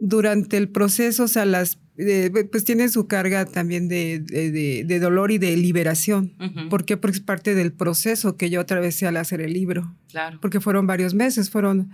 durante 0.00 0.56
el 0.56 0.68
proceso, 0.68 1.22
o 1.22 1.28
sea, 1.28 1.44
las, 1.44 1.78
eh, 1.98 2.30
pues 2.50 2.64
tienen 2.64 2.90
su 2.90 3.06
carga 3.06 3.46
también 3.46 3.86
de, 3.86 4.18
de, 4.18 4.98
dolor 4.98 5.30
y 5.30 5.38
de 5.38 5.56
liberación. 5.56 6.34
¿Por 6.68 6.84
qué? 6.84 6.96
Porque 6.96 7.18
es 7.18 7.22
parte 7.22 7.54
del 7.54 7.72
proceso 7.72 8.36
que 8.36 8.50
yo 8.50 8.60
atravesé 8.60 9.06
al 9.06 9.16
hacer 9.18 9.40
el 9.40 9.52
libro. 9.52 9.96
Claro. 10.10 10.38
Porque 10.42 10.60
fueron 10.60 10.88
varios 10.88 11.14
meses, 11.14 11.48
fueron, 11.48 11.92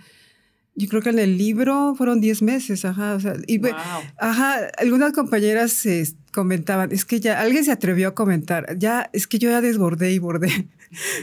yo 0.75 0.89
creo 0.89 1.03
que 1.03 1.11
en 1.11 1.19
el 1.19 1.37
libro 1.37 1.95
fueron 1.95 2.23
10 2.23 2.41
meses, 2.41 2.87
ajá. 2.87 3.17
O 3.17 3.21
sea, 3.21 3.35
y, 3.47 3.61
Ajá, 4.17 4.61
algunas 4.79 5.13
compañeras 5.13 5.87
comentaban, 6.33 6.91
es 6.91 7.05
que 7.05 7.21
ya 7.21 7.39
alguien 7.39 7.65
se 7.67 7.73
atrevió 7.73 8.09
a 8.09 8.15
comentar, 8.15 8.79
ya, 8.79 9.11
es 9.13 9.27
que 9.27 9.39
yo 9.39 9.51
ya 9.51 9.61
desbordé 9.61 10.13
y 10.15 10.19
bordé. 10.19 10.69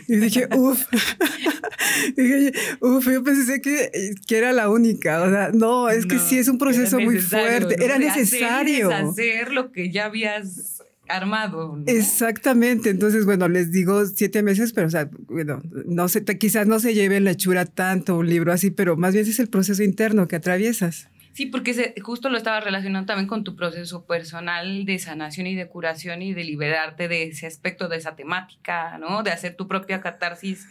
Y 0.08 0.16
dije, 0.16 0.48
uff, 0.56 0.86
dije, 2.16 2.54
uff, 2.80 3.06
yo 3.06 3.24
pensé 3.24 3.62
que, 3.62 4.14
que, 4.26 4.38
era 4.38 4.54
la 4.54 4.70
única. 4.70 5.22
O 5.22 5.30
sea, 5.30 5.52
no, 5.54 5.90
es 5.90 6.06
que 6.06 6.20
sí 6.20 6.38
es 6.38 6.48
un 6.48 6.58
proceso 6.58 7.00
muy 7.00 7.20
fuerte. 7.20 7.84
Era 7.84 7.98
necesario. 7.98 8.92
Hacer, 8.92 9.52
lo 9.52 9.72
que 9.72 9.92
ya 9.92 10.06
habías 10.06 10.82
armado. 11.10 11.82
Exactamente. 11.86 12.90
Entonces, 12.90 13.26
bueno, 13.26 13.48
les 13.48 13.72
digo 13.72 14.06
siete 14.06 14.44
meses, 14.44 14.74
pero, 14.74 14.88
o 14.88 14.92
sea, 14.92 15.10
bueno, 15.28 15.62
no 15.86 16.08
sé, 16.08 16.24
quizás 16.24 16.68
no 16.68 16.80
se 16.80 16.94
lleve 16.94 17.20
la 17.20 17.36
chura 17.36 17.66
tanto 17.66 18.18
un 18.18 18.30
libro 18.30 18.54
así, 18.54 18.72
pero 18.72 18.96
más 18.96 19.14
bien 19.14 19.26
es 19.26 19.40
el 19.40 19.50
proceso 19.50 19.84
interno 19.84 20.28
que 20.28 20.38
atraviesas. 20.38 21.10
Sí, 21.38 21.46
porque 21.46 21.94
justo 22.02 22.30
lo 22.30 22.38
estaba 22.38 22.62
relacionando 22.62 23.06
también 23.06 23.28
con 23.28 23.44
tu 23.44 23.56
proceso 23.56 24.08
personal 24.08 24.86
de 24.86 24.98
sanación 24.98 25.46
y 25.46 25.54
de 25.54 25.68
curación 25.68 26.24
y 26.24 26.34
de 26.34 26.44
liberarte 26.44 27.08
de 27.08 27.26
ese 27.26 27.46
aspecto, 27.46 27.88
de 27.88 27.98
esa 27.98 28.16
temática, 28.16 28.98
¿no? 28.98 29.22
De 29.22 29.30
hacer 29.30 29.56
tu 29.56 29.68
propia 29.68 30.02
catarsis 30.02 30.68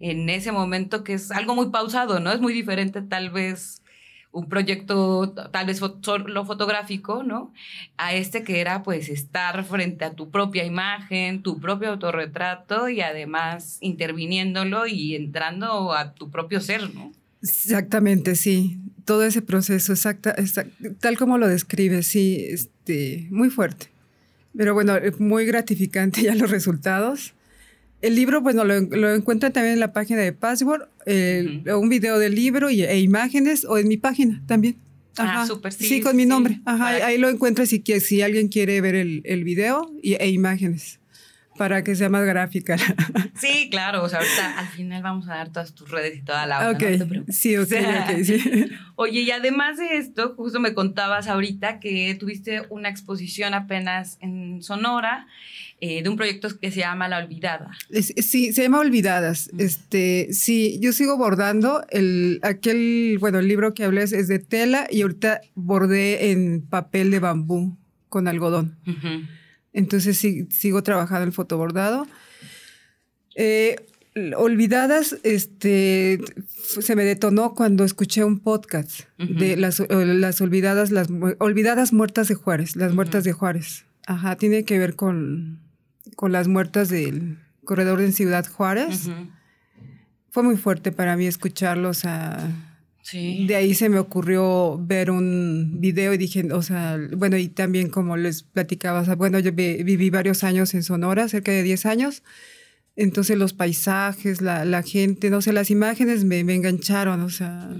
en 0.00 0.30
ese 0.30 0.50
momento 0.50 1.04
que 1.04 1.12
es 1.12 1.30
algo 1.30 1.54
muy 1.54 1.68
pausado, 1.68 2.20
¿no? 2.20 2.32
Es 2.32 2.40
muy 2.40 2.54
diferente 2.54 3.02
tal 3.02 3.28
vez 3.28 3.82
un 4.30 4.48
proyecto 4.48 5.34
tal 5.52 5.66
vez 5.66 5.82
solo 6.00 6.46
fotográfico, 6.46 7.22
¿no? 7.22 7.52
A 7.98 8.14
este 8.14 8.44
que 8.44 8.62
era 8.62 8.82
pues 8.82 9.10
estar 9.10 9.62
frente 9.62 10.06
a 10.06 10.14
tu 10.14 10.30
propia 10.30 10.64
imagen, 10.64 11.42
tu 11.42 11.60
propio 11.60 11.90
autorretrato 11.90 12.88
y 12.88 13.02
además 13.02 13.76
interviniéndolo 13.82 14.86
y 14.86 15.16
entrando 15.16 15.92
a 15.92 16.14
tu 16.14 16.30
propio 16.30 16.62
ser, 16.62 16.94
¿no? 16.94 17.12
Exactamente, 17.42 18.34
sí. 18.36 18.78
Todo 19.04 19.24
ese 19.24 19.42
proceso, 19.42 19.92
exacta, 19.92 20.34
tal 21.00 21.18
como 21.18 21.38
lo 21.38 21.48
describe, 21.48 22.02
sí, 22.02 22.46
este, 22.48 23.26
muy 23.30 23.50
fuerte. 23.50 23.86
Pero 24.56 24.74
bueno, 24.74 24.94
muy 25.18 25.44
gratificante 25.44 26.22
ya 26.22 26.34
los 26.34 26.50
resultados. 26.50 27.34
El 28.00 28.14
libro, 28.14 28.40
bueno, 28.40 28.64
lo, 28.64 28.80
lo 28.80 29.14
encuentran 29.14 29.52
también 29.52 29.74
en 29.74 29.80
la 29.80 29.92
página 29.92 30.20
de 30.20 30.32
Password, 30.32 30.88
un 31.06 31.88
video 31.88 32.18
del 32.18 32.34
libro 32.34 32.70
y, 32.70 32.82
e 32.82 33.00
imágenes, 33.00 33.64
o 33.64 33.78
en 33.78 33.88
mi 33.88 33.96
página 33.96 34.42
también. 34.46 34.76
Ah, 35.16 35.44
súper, 35.46 35.72
sí. 35.72 35.86
Sí, 35.86 36.00
con 36.00 36.16
mi 36.16 36.24
nombre. 36.24 36.60
Ajá, 36.64 36.88
ahí 37.06 37.18
lo 37.18 37.28
encuentras 37.28 37.68
si, 37.68 37.82
si 38.00 38.22
alguien 38.22 38.48
quiere 38.48 38.80
ver 38.80 38.94
el, 38.94 39.20
el 39.24 39.44
video 39.44 39.92
y, 40.02 40.14
e 40.14 40.30
imágenes 40.30 41.00
para 41.62 41.84
que 41.84 41.94
sea 41.94 42.08
más 42.08 42.26
gráfica. 42.26 42.76
Sí, 43.40 43.68
claro, 43.70 44.04
o 44.04 44.08
sea, 44.08 44.18
ahorita 44.18 44.58
al 44.58 44.68
final 44.68 45.02
vamos 45.02 45.28
a 45.28 45.34
dar 45.34 45.50
todas 45.50 45.74
tus 45.74 45.90
redes 45.90 46.16
y 46.16 46.22
toda 46.22 46.46
la 46.46 46.70
Ok, 46.70 46.82
sí, 47.28 47.56
ok, 47.56 47.72
ok, 47.72 48.22
sí. 48.24 48.70
Oye, 48.94 49.20
y 49.22 49.30
además 49.32 49.78
de 49.78 49.96
esto, 49.96 50.34
justo 50.36 50.60
me 50.60 50.74
contabas 50.74 51.26
ahorita 51.26 51.80
que 51.80 52.14
tuviste 52.20 52.62
una 52.68 52.88
exposición 52.88 53.54
apenas 53.54 54.18
en 54.20 54.62
Sonora 54.62 55.26
eh, 55.80 56.02
de 56.02 56.08
un 56.08 56.16
proyecto 56.16 56.48
que 56.60 56.70
se 56.70 56.80
llama 56.80 57.08
La 57.08 57.18
Olvidada. 57.18 57.70
Sí, 57.90 58.52
se 58.52 58.62
llama 58.62 58.80
Olvidadas. 58.80 59.50
Este, 59.58 60.28
sí, 60.32 60.78
yo 60.80 60.92
sigo 60.92 61.16
bordando. 61.16 61.84
El, 61.90 62.38
aquel, 62.42 63.16
bueno, 63.18 63.40
el 63.40 63.48
libro 63.48 63.74
que 63.74 63.84
hablé 63.84 64.02
es, 64.02 64.28
de 64.28 64.38
tela 64.38 64.86
y 64.90 65.02
ahorita 65.02 65.40
bordé 65.54 66.30
en 66.30 66.62
papel 66.62 67.10
de 67.10 67.18
bambú 67.18 67.76
con 68.08 68.28
algodón. 68.28 68.78
Entonces 69.72 70.18
sí, 70.18 70.46
sigo 70.50 70.82
trabajando 70.82 71.24
el 71.24 71.32
fotobordado. 71.32 72.06
Eh, 73.34 73.76
olvidadas, 74.36 75.16
este, 75.22 76.20
se 76.80 76.96
me 76.96 77.04
detonó 77.04 77.54
cuando 77.54 77.84
escuché 77.84 78.24
un 78.24 78.40
podcast 78.40 79.02
de 79.18 79.56
las, 79.56 79.80
olvidadas, 79.80 80.90
las 80.90 81.08
olvidadas 81.38 81.92
muertas 81.92 82.28
de 82.28 82.34
Juárez, 82.34 82.76
las 82.76 82.92
muertas 82.94 83.24
de 83.24 83.32
Juárez. 83.32 83.86
Ajá, 84.06 84.36
tiene 84.36 84.64
que 84.64 84.78
ver 84.78 84.96
con, 84.96 85.60
con 86.16 86.32
las 86.32 86.48
muertas 86.48 86.90
del 86.90 87.38
corredor 87.64 88.02
en 88.02 88.12
Ciudad 88.12 88.46
Juárez. 88.46 89.08
Fue 90.30 90.42
muy 90.42 90.56
fuerte 90.56 90.92
para 90.92 91.16
mí 91.16 91.26
escucharlos 91.26 92.04
a 92.04 92.71
de 93.10 93.56
ahí 93.56 93.74
se 93.74 93.88
me 93.88 93.98
ocurrió 93.98 94.78
ver 94.78 95.10
un 95.10 95.80
video 95.80 96.14
y 96.14 96.18
dije, 96.18 96.52
o 96.52 96.62
sea, 96.62 96.98
bueno, 97.16 97.36
y 97.36 97.48
también 97.48 97.90
como 97.90 98.16
les 98.16 98.44
platicaba, 98.44 99.02
bueno, 99.16 99.38
yo 99.40 99.52
viví 99.52 100.10
varios 100.10 100.44
años 100.44 100.72
en 100.74 100.82
Sonora, 100.82 101.28
cerca 101.28 101.50
de 101.50 101.62
10 101.62 101.86
años, 101.86 102.22
entonces 102.94 103.36
los 103.36 103.54
paisajes, 103.54 104.40
la, 104.40 104.82
gente, 104.82 105.30
no 105.30 105.42
sé, 105.42 105.52
las 105.52 105.70
imágenes 105.70 106.24
me, 106.24 106.40
engancharon, 106.40 107.20
o 107.22 107.30
sea, 107.30 107.70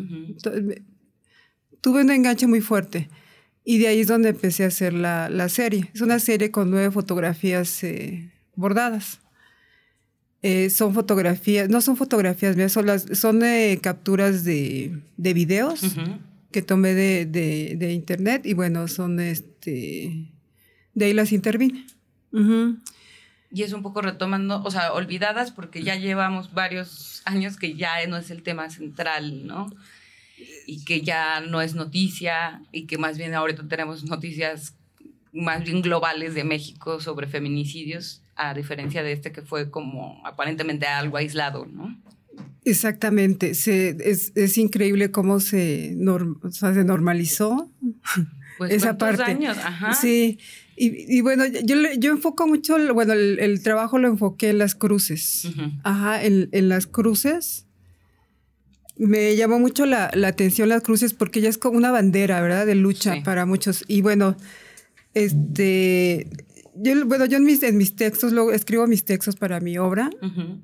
tuve 1.80 2.02
un 2.02 2.10
enganche 2.10 2.46
muy 2.46 2.60
fuerte. 2.60 3.08
Y 3.64 3.78
de 3.78 3.88
ahí 3.88 4.00
es 4.00 4.08
donde 4.08 4.30
empecé 4.30 4.64
a 4.64 4.68
hacer 4.68 4.92
la, 4.92 5.48
serie. 5.48 5.90
Es 5.94 6.00
una 6.00 6.18
serie 6.18 6.50
con 6.50 6.70
nueve 6.70 6.90
fotografías 6.90 7.84
eh, 7.84 8.32
bordadas. 8.56 9.21
Eh, 10.44 10.70
son 10.70 10.92
fotografías, 10.92 11.68
no 11.68 11.80
son 11.80 11.96
fotografías 11.96 12.72
son, 12.72 12.86
las, 12.86 13.06
son 13.12 13.42
capturas 13.80 14.42
de, 14.42 15.00
de 15.16 15.34
videos 15.34 15.82
que 16.50 16.62
tomé 16.62 16.94
de, 16.94 17.26
de, 17.26 17.92
internet 17.92 18.44
y 18.44 18.54
bueno, 18.54 18.88
son 18.88 19.20
este, 19.20 20.32
de 20.94 21.04
ahí 21.04 21.12
las 21.12 21.32
intervine. 21.32 21.86
Y 23.50 23.62
es 23.62 23.72
un 23.72 23.82
poco 23.82 24.02
retomando, 24.02 24.62
o 24.64 24.70
sea, 24.70 24.92
olvidadas 24.92 25.52
porque 25.52 25.82
ya 25.84 25.94
llevamos 25.94 26.52
varios 26.52 27.22
años 27.24 27.56
que 27.56 27.74
ya 27.74 28.04
no 28.08 28.16
es 28.16 28.30
el 28.30 28.42
tema 28.42 28.68
central, 28.68 29.46
¿no? 29.46 29.70
Y 30.66 30.84
que 30.84 31.02
ya 31.02 31.40
no 31.40 31.60
es 31.60 31.74
noticia 31.74 32.62
y 32.72 32.86
que 32.86 32.98
más 32.98 33.16
bien 33.16 33.34
ahorita 33.34 33.68
tenemos 33.68 34.04
noticias 34.04 34.74
más 35.32 35.62
bien 35.62 35.82
globales 35.82 36.34
de 36.34 36.44
México 36.44 37.00
sobre 37.00 37.26
feminicidios 37.26 38.21
a 38.48 38.54
diferencia 38.54 39.02
de 39.02 39.12
este 39.12 39.32
que 39.32 39.42
fue 39.42 39.70
como 39.70 40.20
aparentemente 40.24 40.86
algo 40.86 41.16
aislado, 41.16 41.66
¿no? 41.66 41.96
Exactamente, 42.64 43.50
es, 43.50 44.58
increíble 44.58 45.10
cómo 45.10 45.40
se, 45.40 45.96
se 46.50 46.84
normalizó 46.84 47.70
pues 48.58 48.72
esa 48.72 48.96
parte. 48.96 49.24
años, 49.24 49.56
ajá. 49.58 49.94
Sí, 49.94 50.38
y, 50.74 51.20
bueno, 51.20 51.44
yo, 51.46 51.76
yo 51.98 52.10
enfoco 52.10 52.46
mucho, 52.46 52.76
bueno, 52.94 53.12
el, 53.12 53.62
trabajo 53.62 53.98
lo 53.98 54.08
enfoqué 54.08 54.50
en 54.50 54.58
las 54.58 54.74
cruces, 54.74 55.48
ajá, 55.84 56.24
en, 56.24 56.68
las 56.68 56.86
cruces. 56.86 57.66
Me 58.96 59.36
llamó 59.36 59.58
mucho 59.58 59.84
la, 59.86 60.10
atención 60.26 60.68
las 60.68 60.82
cruces 60.82 61.14
porque 61.14 61.40
ya 61.40 61.48
es 61.50 61.58
como 61.58 61.76
una 61.76 61.90
bandera, 61.90 62.40
¿verdad? 62.40 62.66
De 62.66 62.74
lucha 62.74 63.22
para 63.22 63.44
muchos. 63.44 63.84
Y 63.86 64.00
bueno, 64.00 64.36
este, 65.14 66.26
yo, 66.74 67.06
bueno, 67.06 67.26
yo 67.26 67.38
en 67.38 67.44
mis, 67.44 67.62
en 67.62 67.76
mis 67.76 67.96
textos, 67.96 68.32
luego 68.32 68.52
escribo 68.52 68.86
mis 68.86 69.04
textos 69.04 69.36
para 69.36 69.60
mi 69.60 69.78
obra, 69.78 70.10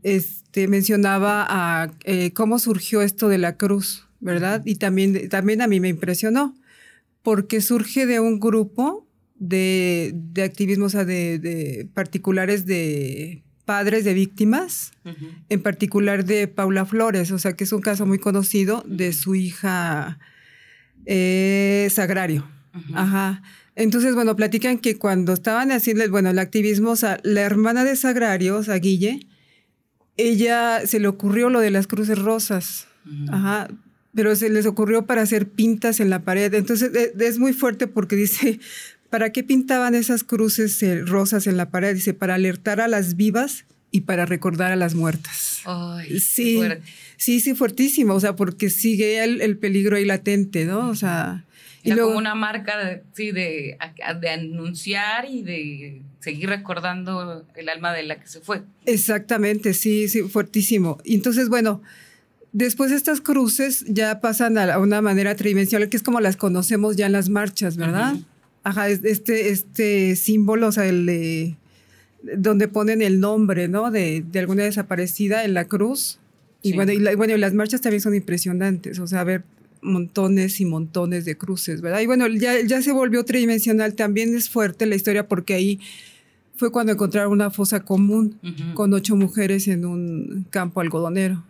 este, 0.03 0.69
mencionaba 0.69 1.47
a, 1.49 1.91
eh, 2.05 2.33
cómo 2.33 2.59
surgió 2.59 3.03
esto 3.03 3.29
de 3.29 3.39
la 3.39 3.57
cruz, 3.57 4.07
¿verdad? 4.21 4.63
Y 4.65 4.77
también, 4.77 5.29
también 5.29 5.63
a 5.63 5.67
mí 5.67 5.81
me 5.81 5.89
impresionó, 5.89 6.55
porque 7.23 7.61
surge 7.61 8.07
de 8.07 8.21
un 8.21 8.41
grupo 8.41 9.07
de, 9.37 10.13
de 10.15 10.43
activismo, 10.43 10.87
o 10.87 10.91
sea, 10.91 11.05
de, 11.05 11.89
particulares 11.95 12.67
de 12.67 13.43
padres 13.65 14.05
de 14.05 14.15
víctimas, 14.15 14.93
en 15.51 15.63
particular 15.63 16.25
de 16.25 16.49
Paula 16.49 16.87
Flores, 16.87 17.31
o 17.33 17.39
sea, 17.39 17.53
que 17.53 17.65
es 17.65 17.73
un 17.73 17.83
caso 17.83 18.07
muy 18.07 18.19
conocido 18.19 18.83
de 18.87 19.13
su 19.13 19.35
hija 19.35 20.19
eh, 21.05 21.89
Sagrario. 21.91 22.49
Ajá. 22.95 23.43
Entonces, 23.79 24.17
bueno, 24.17 24.35
platican 24.35 24.79
que 24.79 24.99
cuando 24.99 25.33
estaban 25.33 25.71
haciendo, 25.71 26.09
bueno, 26.11 26.31
el 26.31 26.41
activismo, 26.41 26.91
o 26.91 26.97
sea, 26.97 27.21
la 27.23 27.43
hermana 27.43 27.85
de 27.85 27.95
Sagrario, 27.95 28.57
o 28.57 28.63
sea, 28.65 28.75
Guille, 28.75 29.21
ella 30.17 30.85
se 30.85 30.99
le 30.99 31.07
ocurrió 31.07 31.49
lo 31.49 31.61
de 31.61 31.71
las 31.71 31.87
cruces 31.87 32.19
rosas. 32.19 32.89
Ajá. 33.31 33.69
Pero 34.13 34.35
se 34.35 34.51
les 34.51 34.67
ocurrió 34.67 35.07
para 35.07 35.23
hacer 35.23 35.49
pintas 35.49 36.01
en 36.01 36.11
la 36.11 36.25
pared. 36.25 36.53
Entonces, 36.55 36.91
e, 36.93 37.13
es 37.25 37.39
muy 37.39 37.53
fuerte 37.53 37.87
porque 37.87 38.17
dice, 38.17 38.59
¿para 39.11 39.31
qué 39.31 39.45
pintaban 39.45 39.95
esas 39.95 40.25
cruces 40.25 40.83
eh, 40.83 41.03
rosas 41.03 41.47
en 41.47 41.57
la 41.57 41.71
pared? 41.71 41.95
Dice, 41.95 42.15
para 42.15 42.35
alertar 42.35 42.81
a 42.81 42.89
las 42.89 43.15
vivas 43.15 43.65
y 43.93 44.01
para 44.01 44.27
recordar 44.27 44.73
a 44.73 44.77
las 44.77 44.97
muertas. 44.97 45.61
sí, 46.19 46.61
sí, 47.17 47.39
sí, 47.39 47.55
fuertísimo, 47.55 48.15
o 48.15 48.21
sea, 48.21 48.35
porque 48.35 48.71
sigue 48.71 49.23
el, 49.23 49.57
peligro 49.57 49.97
ahí 49.97 50.05
latente, 50.05 50.65
¿no? 50.65 50.89
O 50.89 50.97
sea... 50.97 51.45
Y 51.89 51.95
luego, 51.95 52.11
como 52.11 52.19
una 52.19 52.35
marca 52.35 52.79
de, 52.79 53.03
sí, 53.13 53.33
de, 53.33 53.79
de 54.21 54.29
anunciar 54.31 55.27
y 55.29 55.43
de 55.43 56.03
seguir 56.21 56.49
recordando 56.49 57.47
el 57.55 57.69
alma 57.69 57.93
de 57.93 58.03
la 58.03 58.21
que 58.21 58.27
se 58.27 58.41
fue. 58.41 58.63
Exactamente, 58.87 59.75
sí, 59.75 60.09
sí, 60.09 60.23
fuertísimo. 60.23 60.99
Y 61.05 61.15
entonces, 61.15 61.49
bueno, 61.49 61.83
después 62.53 62.93
estas 62.93 63.21
cruces 63.21 63.85
ya 63.87 64.21
pasan 64.21 64.59
a 64.59 64.79
una 64.79 65.01
manera 65.01 65.35
tridimensional, 65.35 65.89
que 65.89 65.97
es 65.97 66.03
como 66.03 66.21
las 66.21 66.37
conocemos 66.37 66.97
ya 66.97 67.07
en 67.07 67.13
las 67.13 67.29
marchas, 67.29 67.77
¿verdad? 67.77 68.17
Ajá, 68.65 68.89
este, 68.89 69.51
este 69.51 70.17
símbolo, 70.17 70.69
o 70.69 70.73
sea, 70.73 70.87
el 70.87 71.07
de 71.07 71.57
donde 72.37 72.69
ponen 72.69 73.01
el 73.01 73.21
nombre, 73.21 73.69
¿no? 73.69 73.91
De, 73.91 74.25
de 74.29 74.39
alguna 74.41 74.65
desaparecida 74.65 75.45
en 75.45 75.55
la 75.55 75.67
cruz. 75.67 76.19
Y 76.63 76.73
bueno, 76.75 76.93
y 76.93 77.15
bueno, 77.15 77.37
las 77.37 77.55
marchas 77.55 77.81
también 77.81 78.01
son 78.01 78.15
impresionantes, 78.15 78.99
o 78.99 79.07
sea, 79.07 79.23
ver 79.23 79.45
montones 79.83 80.61
y 80.61 80.65
montones 80.65 81.25
de 81.25 81.37
cruces, 81.37 81.81
¿verdad? 81.81 82.01
Y 82.01 82.07
bueno, 82.07 82.27
ya, 82.29 82.61
ya 82.61 82.83
se 82.83 82.93
volvió 82.93 83.25
tridimensional, 83.25 83.95
también 83.95 84.35
es 84.37 84.49
fuerte 84.49 84.87
la 84.87 84.97
historia 84.97 85.29
porque 85.29 85.55
ahí 85.55 85.81
fue 86.59 86.73
cuando 86.73 86.93
encontraron 86.93 87.33
una 87.33 87.51
fosa 87.51 87.85
común 87.85 88.37
con 88.75 88.93
ocho 88.93 89.15
mujeres 89.15 89.69
en 89.69 89.85
un 89.85 90.45
campo 90.51 90.81
algodonero. 90.81 91.45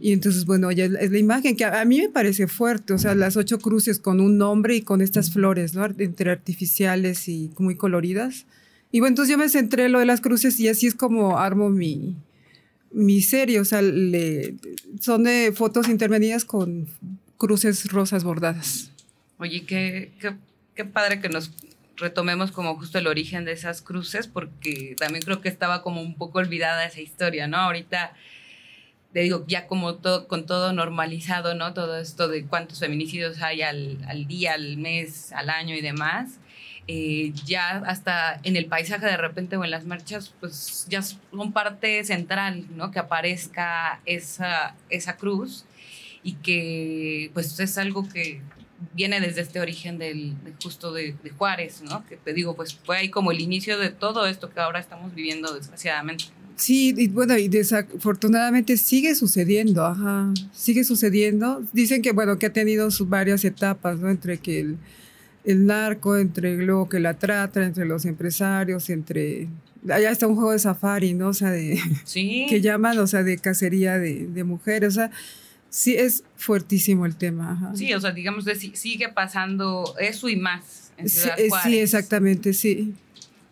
Y 0.00 0.12
entonces, 0.12 0.46
bueno, 0.46 0.72
ya 0.72 0.86
es 0.86 1.12
la 1.12 1.18
imagen 1.18 1.56
que 1.56 1.64
a, 1.64 1.84
mí 1.84 2.00
me 2.00 2.08
parece 2.08 2.48
fuerte, 2.48 2.92
o 2.92 2.98
sea, 2.98 3.14
las 3.14 3.36
ocho 3.36 3.60
cruces 3.60 4.00
con 4.00 4.20
un 4.20 4.36
nombre 4.36 4.74
y 4.74 4.82
con 4.82 5.00
estas 5.00 5.30
flores, 5.30 5.74
¿no? 5.74 5.84
Entre 5.84 6.30
artificiales 6.32 7.28
y 7.28 7.52
muy 7.58 7.76
coloridas. 7.76 8.46
Y 8.90 8.98
bueno, 8.98 9.12
entonces 9.12 9.30
yo 9.30 9.38
me 9.38 9.48
centré 9.48 9.84
en 9.84 9.92
lo 9.92 10.00
de 10.00 10.06
las 10.06 10.20
cruces 10.20 10.58
y 10.58 10.66
así 10.66 10.88
es 10.88 10.96
como 10.96 11.38
armo 11.38 11.70
mi, 11.70 12.16
mi 12.90 13.20
serie, 13.20 13.60
o 13.60 13.64
sea, 13.64 13.80
son 15.00 15.22
de 15.22 15.52
fotos 15.54 15.88
intervenidas 15.88 16.44
con 16.44 16.88
cruces 17.38 17.90
rosas 17.90 18.24
bordadas. 18.24 18.90
Oye, 19.38 19.64
qué, 19.64 20.12
qué, 20.20 20.34
qué 20.74 20.84
padre 20.84 21.20
que 21.20 21.28
nos 21.28 21.52
retomemos 21.96 22.52
como 22.52 22.76
justo 22.76 22.98
el 22.98 23.06
origen 23.06 23.44
de 23.44 23.52
esas 23.52 23.80
cruces, 23.80 24.26
porque 24.26 24.94
también 24.98 25.22
creo 25.22 25.40
que 25.40 25.48
estaba 25.48 25.82
como 25.82 26.02
un 26.02 26.16
poco 26.16 26.38
olvidada 26.38 26.84
esa 26.84 27.00
historia, 27.00 27.46
¿no? 27.46 27.56
Ahorita, 27.56 28.12
te 29.12 29.20
digo, 29.20 29.44
ya 29.46 29.66
como 29.66 29.94
todo, 29.94 30.28
con 30.28 30.46
todo 30.46 30.72
normalizado, 30.72 31.54
¿no? 31.54 31.72
Todo 31.74 31.98
esto 31.98 32.28
de 32.28 32.44
cuántos 32.44 32.80
feminicidios 32.80 33.40
hay 33.40 33.62
al, 33.62 33.98
al 34.08 34.26
día, 34.26 34.54
al 34.54 34.76
mes, 34.76 35.32
al 35.32 35.50
año 35.50 35.74
y 35.74 35.80
demás. 35.80 36.38
Eh, 36.90 37.32
ya 37.44 37.82
hasta 37.86 38.40
en 38.44 38.56
el 38.56 38.66
paisaje 38.66 39.04
de 39.04 39.18
repente 39.18 39.56
o 39.56 39.64
en 39.64 39.70
las 39.70 39.84
marchas, 39.84 40.34
pues 40.40 40.86
ya 40.88 41.02
son 41.02 41.52
parte 41.52 42.02
central, 42.04 42.64
¿no? 42.74 42.90
Que 42.90 42.98
aparezca 42.98 44.00
esa, 44.06 44.74
esa 44.88 45.16
cruz 45.16 45.66
y 46.28 46.34
que 46.34 47.30
pues 47.32 47.58
es 47.58 47.78
algo 47.78 48.06
que 48.06 48.42
viene 48.92 49.18
desde 49.18 49.40
este 49.40 49.60
origen 49.60 49.96
del, 49.96 50.34
justo 50.62 50.92
de, 50.92 51.14
Juárez, 51.38 51.80
¿no? 51.80 52.04
Que 52.06 52.18
te 52.18 52.34
digo, 52.34 52.54
pues 52.54 52.74
fue 52.74 52.98
ahí 52.98 53.08
como 53.08 53.32
el 53.32 53.40
inicio 53.40 53.78
de 53.78 53.88
todo 53.88 54.26
esto 54.26 54.50
que 54.50 54.60
ahora 54.60 54.78
estamos 54.78 55.14
viviendo 55.14 55.54
desgraciadamente. 55.54 56.24
Sí, 56.56 56.92
y 56.98 57.08
bueno, 57.08 57.38
y 57.38 57.48
desafortunadamente 57.48 58.76
sigue 58.76 59.14
sucediendo, 59.14 59.86
ajá, 59.86 60.34
sigue 60.52 60.84
sucediendo. 60.84 61.62
Dicen 61.72 62.02
que, 62.02 62.12
bueno, 62.12 62.38
que 62.38 62.44
ha 62.44 62.52
tenido 62.52 62.90
sus 62.90 63.08
varias 63.08 63.42
etapas, 63.46 63.98
¿no? 63.98 64.10
Entre 64.10 64.36
que 64.36 64.60
el 64.60 64.78
el 65.48 65.64
narco, 65.64 66.18
entre 66.18 66.58
luego 66.58 66.90
que 66.90 67.00
la 67.00 67.14
trata, 67.14 67.64
entre 67.64 67.86
los 67.86 68.04
empresarios, 68.04 68.90
entre... 68.90 69.48
Allá 69.88 70.10
está 70.10 70.26
un 70.26 70.34
juego 70.34 70.52
de 70.52 70.58
safari, 70.58 71.14
¿no? 71.14 71.28
O 71.28 71.32
sea, 71.32 71.50
de... 71.50 71.80
Sí. 72.04 72.44
que 72.50 72.60
llaman, 72.60 72.98
o 72.98 73.06
sea, 73.06 73.22
de 73.22 73.38
cacería 73.38 73.98
de, 73.98 74.26
de 74.26 74.44
mujeres, 74.44 74.90
o 74.90 74.94
sea, 74.96 75.10
sí 75.70 75.96
es 75.96 76.24
fuertísimo 76.36 77.06
el 77.06 77.16
tema. 77.16 77.72
Sí, 77.74 77.92
o 77.94 78.00
sea, 78.00 78.12
digamos 78.12 78.44
que 78.44 78.54
sigue 78.54 79.08
pasando 79.08 79.94
eso 79.98 80.28
y 80.28 80.36
más 80.36 80.92
en 80.96 81.08
Ciudad 81.08 81.36
sí, 81.36 81.42
eh, 81.44 81.50
sí, 81.62 81.78
exactamente, 81.78 82.52
sí. 82.52 82.94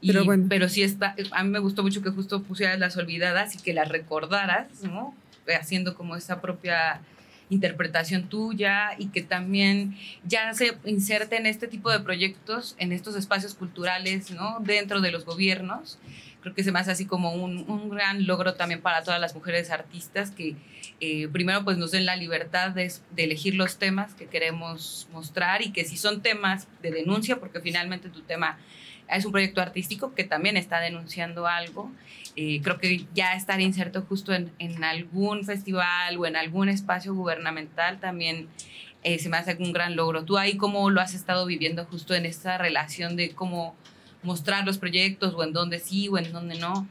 pero 0.04 0.24
bueno. 0.24 0.46
Pero 0.48 0.68
sí 0.68 0.82
está, 0.82 1.14
a 1.32 1.44
mí 1.44 1.50
me 1.50 1.58
gustó 1.58 1.82
mucho 1.82 2.02
que 2.02 2.10
justo 2.10 2.42
pusieras 2.42 2.78
las 2.78 2.96
olvidadas 2.96 3.54
y 3.54 3.58
que 3.58 3.72
las 3.72 3.88
recordaras, 3.88 4.68
¿no? 4.82 5.14
Haciendo 5.60 5.94
como 5.94 6.16
esa 6.16 6.40
propia 6.40 7.00
interpretación 7.48 8.28
tuya 8.28 8.90
y 8.98 9.06
que 9.06 9.22
también 9.22 9.96
ya 10.24 10.52
se 10.54 10.76
inserte 10.84 11.36
en 11.36 11.46
este 11.46 11.68
tipo 11.68 11.90
de 11.90 12.00
proyectos, 12.00 12.74
en 12.78 12.90
estos 12.92 13.14
espacios 13.14 13.54
culturales, 13.54 14.32
¿no? 14.32 14.58
Dentro 14.60 15.00
de 15.00 15.12
los 15.12 15.24
gobiernos. 15.24 15.98
Creo 16.40 16.54
que 16.54 16.62
se 16.62 16.72
me 16.72 16.78
hace 16.78 16.92
así 16.92 17.06
como 17.06 17.32
un, 17.32 17.68
un 17.68 17.88
gran 17.88 18.26
logro 18.26 18.54
también 18.54 18.80
para 18.80 19.02
todas 19.02 19.20
las 19.20 19.34
mujeres 19.34 19.70
artistas 19.70 20.30
que 20.30 20.56
eh, 21.00 21.28
primero 21.28 21.64
pues 21.64 21.76
nos 21.76 21.90
den 21.90 22.06
la 22.06 22.16
libertad 22.16 22.70
de, 22.70 22.92
de, 23.10 23.24
elegir 23.24 23.54
los 23.54 23.78
temas 23.78 24.14
que 24.14 24.26
queremos 24.26 25.08
mostrar 25.12 25.62
y 25.62 25.72
que 25.72 25.84
si 25.84 25.96
son 25.96 26.22
temas 26.22 26.68
de 26.82 26.90
denuncia, 26.90 27.40
porque 27.40 27.60
finalmente 27.60 28.08
tu 28.08 28.22
tema 28.22 28.58
es 29.08 29.24
un 29.24 29.32
proyecto 29.32 29.60
artístico 29.60 30.14
que 30.14 30.24
también 30.24 30.56
está 30.56 30.80
denunciando 30.80 31.46
algo. 31.46 31.90
Eh, 32.34 32.60
creo 32.62 32.78
que 32.78 33.06
ya 33.14 33.34
estar 33.34 33.60
inserto 33.60 34.02
justo 34.02 34.32
en, 34.34 34.52
en, 34.58 34.84
algún 34.84 35.44
festival 35.44 36.16
o 36.18 36.26
en 36.26 36.36
algún 36.36 36.68
espacio 36.68 37.14
gubernamental 37.14 37.98
también 37.98 38.48
eh, 39.02 39.18
se 39.18 39.28
me 39.28 39.36
hace 39.36 39.56
un 39.58 39.72
gran 39.72 39.96
logro. 39.96 40.24
¿Tú 40.24 40.36
ahí 40.36 40.56
cómo 40.56 40.90
lo 40.90 41.00
has 41.00 41.14
estado 41.14 41.46
viviendo 41.46 41.84
justo 41.84 42.14
en 42.14 42.26
esta 42.26 42.58
relación 42.58 43.16
de 43.16 43.30
cómo 43.30 43.76
mostrar 44.26 44.66
los 44.66 44.78
proyectos 44.78 45.34
o 45.34 45.42
en 45.42 45.52
dónde 45.52 45.78
sí 45.78 46.08
o 46.08 46.18
en 46.18 46.32
dónde 46.32 46.58
no? 46.58 46.86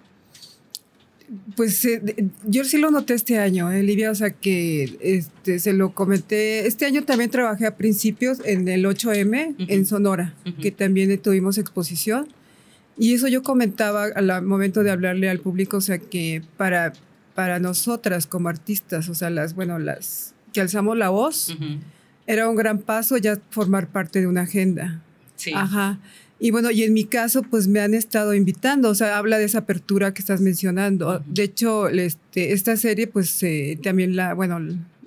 Pues 1.55 1.83
eh, 1.85 2.29
yo 2.43 2.63
sí 2.65 2.77
lo 2.77 2.91
noté 2.91 3.15
este 3.15 3.39
año, 3.39 3.71
eh, 3.71 3.81
Livia, 3.81 4.11
o 4.11 4.15
sea 4.15 4.29
que 4.29 4.97
este, 5.01 5.59
se 5.59 5.73
lo 5.73 5.93
comenté. 5.93 6.67
Este 6.67 6.85
año 6.85 7.03
también 7.03 7.31
trabajé 7.31 7.65
a 7.65 7.75
principios 7.77 8.39
en 8.45 8.67
el 8.67 8.85
8M 8.85 9.55
en 9.57 9.85
Sonora, 9.85 10.35
que 10.61 10.71
también 10.71 11.17
tuvimos 11.19 11.57
exposición. 11.57 12.27
Y 12.97 13.13
eso 13.13 13.27
yo 13.27 13.43
comentaba 13.43 14.05
al 14.05 14.41
momento 14.43 14.83
de 14.83 14.91
hablarle 14.91 15.29
al 15.29 15.39
público, 15.39 15.77
o 15.77 15.81
sea 15.81 15.97
que 15.97 16.43
para, 16.57 16.93
para 17.33 17.59
nosotras 17.59 18.27
como 18.27 18.47
artistas, 18.47 19.09
o 19.09 19.15
sea, 19.15 19.29
las, 19.29 19.55
bueno, 19.55 19.79
las 19.79 20.33
que 20.53 20.61
alzamos 20.61 20.95
la 20.95 21.09
voz, 21.09 21.57
era 22.27 22.47
un 22.49 22.55
gran 22.55 22.79
paso 22.79 23.17
ya 23.17 23.39
formar 23.49 23.87
parte 23.87 24.21
de 24.21 24.27
una 24.27 24.41
agenda. 24.41 25.01
Sí. 25.35 25.51
Ajá. 25.53 25.99
Y 26.39 26.51
bueno, 26.51 26.69
y 26.69 26.83
en 26.83 26.93
mi 26.93 27.05
caso, 27.05 27.43
pues 27.43 27.67
me 27.67 27.79
han 27.79 27.93
estado 27.93 28.33
invitando, 28.33 28.89
o 28.89 28.95
sea, 28.95 29.17
habla 29.17 29.37
de 29.37 29.45
esa 29.45 29.59
apertura 29.59 30.13
que 30.13 30.19
estás 30.19 30.41
mencionando. 30.41 31.23
De 31.25 31.43
hecho, 31.43 31.87
este, 31.87 32.51
esta 32.51 32.75
serie, 32.75 33.07
pues 33.07 33.41
eh, 33.43 33.79
también 33.81 34.15
la, 34.15 34.33
bueno, 34.33 34.59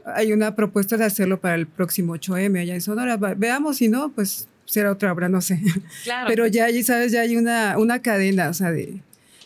hay 0.07 0.33
una 0.33 0.57
propuesta 0.57 0.97
de 0.97 1.05
hacerlo 1.05 1.41
para 1.41 1.57
el 1.57 1.67
próximo 1.67 2.17
8M 2.17 2.61
allá 2.61 2.75
en 2.75 2.81
Sonora. 2.81 3.17
Veamos, 3.17 3.77
si 3.77 3.89
no, 3.89 4.11
pues 4.11 4.49
será 4.65 4.91
otra 4.91 5.13
obra, 5.13 5.29
no 5.29 5.41
sé. 5.41 5.61
Claro. 6.05 6.29
Pero 6.29 6.47
ya 6.47 6.65
allí, 6.65 6.83
¿sabes? 6.83 7.13
Ya 7.13 7.21
hay 7.21 7.37
una, 7.37 7.77
una 7.79 8.01
cadena, 8.01 8.49
o 8.49 8.55
sea, 8.55 8.71
de, 8.71 9.01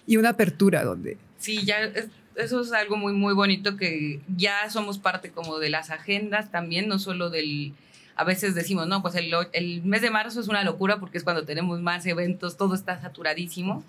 y 0.06 0.16
una 0.16 0.30
apertura 0.30 0.84
donde... 0.84 1.16
Sí, 1.38 1.64
ya 1.64 1.90
eso 2.36 2.60
es 2.60 2.72
algo 2.72 2.96
muy, 2.96 3.12
muy 3.12 3.34
bonito 3.34 3.76
que 3.76 4.20
ya 4.36 4.70
somos 4.70 4.98
parte 4.98 5.30
como 5.30 5.58
de 5.58 5.70
las 5.70 5.90
agendas 5.90 6.50
también, 6.50 6.88
no 6.88 6.98
solo 6.98 7.30
del 7.30 7.74
a 8.22 8.24
veces 8.24 8.54
decimos, 8.54 8.87
no, 8.87 9.02
pues 9.02 9.16
el, 9.16 9.35
el, 9.52 9.82
mes 9.82 10.00
de 10.00 10.11
marzo 10.11 10.40
es 10.40 10.46
una 10.46 10.62
locura 10.62 11.00
porque 11.00 11.18
es 11.18 11.24
cuando 11.24 11.44
tenemos 11.44 11.80
más 11.80 12.06
eventos, 12.06 12.56
todo 12.56 12.76
está 12.76 13.00
saturadísimo. 13.00 13.82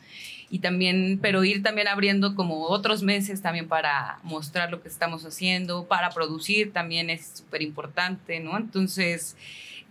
Y 0.49 0.59
también, 0.59 1.19
pero 1.21 1.43
ir 1.43 1.61
también 1.61 1.87
abriendo 1.87 2.35
como 2.35 2.63
otros 2.63 3.03
meses 3.03 3.41
también 3.41 3.67
para 3.67 4.19
mostrar 4.23 4.71
lo 4.71 4.81
que 4.81 4.89
estamos 4.89 5.23
haciendo, 5.23 5.85
para 5.85 6.09
producir 6.09 6.73
también 6.73 7.11
es 7.11 7.31
súper 7.35 7.61
importante, 7.61 8.39
¿no? 8.39 8.57
Entonces, 8.57 9.35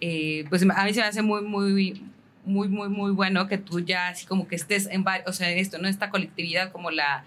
eh, 0.01 0.45
pues 0.49 0.63
a 0.63 0.85
mí 0.85 0.93
se 0.93 1.01
me 1.01 1.07
hace 1.07 1.23
muy, 1.23 1.43
muy, 1.43 2.03
muy, 2.45 2.69
muy, 2.69 2.89
muy 2.89 3.13
bueno 3.13 3.49
que 3.49 3.59
tú 3.59 3.81
ya 3.81 4.09
así 4.09 4.27
como 4.27 4.49
que 4.49 4.57
estés 4.57 4.87
en, 4.87 5.05
o 5.27 5.33
sea, 5.33 5.51
en 5.51 5.59
esto, 5.59 5.79
¿no? 5.79 5.89
Esta 5.89 6.11
colectividad 6.11 6.73
como 6.73 6.91
la 6.91 7.25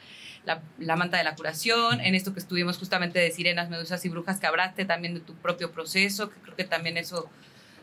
la, 0.77 0.95
manta 0.95 1.17
de 1.17 1.23
la 1.23 1.35
curación, 1.35 2.01
en 2.01 2.15
esto 2.15 2.33
que 2.33 2.39
estuvimos 2.39 2.77
justamente 2.77 3.19
de 3.19 3.31
sirenas, 3.31 3.69
medusas 3.69 4.03
y 4.05 4.09
brujas, 4.09 4.39
que 4.39 4.47
hablaste 4.47 4.85
también 4.85 5.13
de 5.13 5.19
tu 5.19 5.33
propio 5.35 5.71
proceso, 5.71 6.29
que 6.29 6.39
creo 6.39 6.55
que 6.55 6.63
también 6.63 6.97
eso 6.97 7.29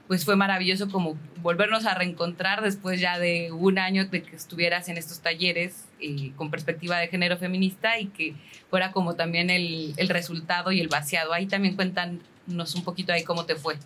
pues 0.08 0.24
fue 0.24 0.34
maravilloso 0.36 0.90
como 0.90 1.16
volvernos 1.40 1.86
a 1.86 1.94
reencontrar 1.94 2.60
después 2.60 3.00
ya 3.00 3.18
de 3.18 3.52
un 3.52 3.78
año 3.78 4.04
de 4.06 4.22
que 4.22 4.34
estuvieras 4.34 4.88
en 4.88 4.98
estos 4.98 5.20
talleres 5.20 5.86
eh, 6.00 6.32
con 6.36 6.50
perspectiva 6.50 6.98
de 6.98 7.08
género 7.08 7.38
feminista 7.38 7.98
y 7.98 8.06
que 8.06 8.34
fuera 8.68 8.90
como 8.90 9.14
también 9.14 9.48
el, 9.48 9.94
el, 9.96 10.08
resultado 10.08 10.72
y 10.72 10.80
el 10.80 10.88
vaciado. 10.88 11.32
Ahí 11.32 11.46
también 11.46 11.76
cuéntanos 11.76 12.74
un 12.74 12.84
poquito 12.84 13.12
ahí 13.12 13.22
cómo 13.22 13.46
te 13.46 13.54
fue. 13.54 13.76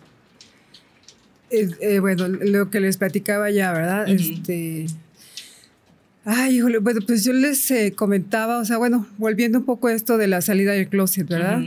Eh, 1.49 1.99
bueno, 1.99 2.27
lo 2.27 2.69
que 2.69 2.79
les 2.79 2.97
platicaba 2.97 3.49
ya, 3.51 3.71
¿verdad? 3.71 4.09
Este 4.09 4.87
Ay, 6.29 6.57
híjole, 6.57 6.79
bueno, 6.79 6.99
pues 7.07 7.23
yo 7.23 7.31
les 7.31 7.71
eh, 7.71 7.93
comentaba, 7.95 8.57
o 8.57 8.65
sea, 8.65 8.77
bueno, 8.77 9.07
volviendo 9.17 9.59
un 9.59 9.63
poco 9.65 9.87
a 9.87 9.93
esto 9.93 10.17
de 10.17 10.27
la 10.27 10.41
salida 10.41 10.73
del 10.73 10.89
closet, 10.89 11.25
¿verdad? 11.25 11.61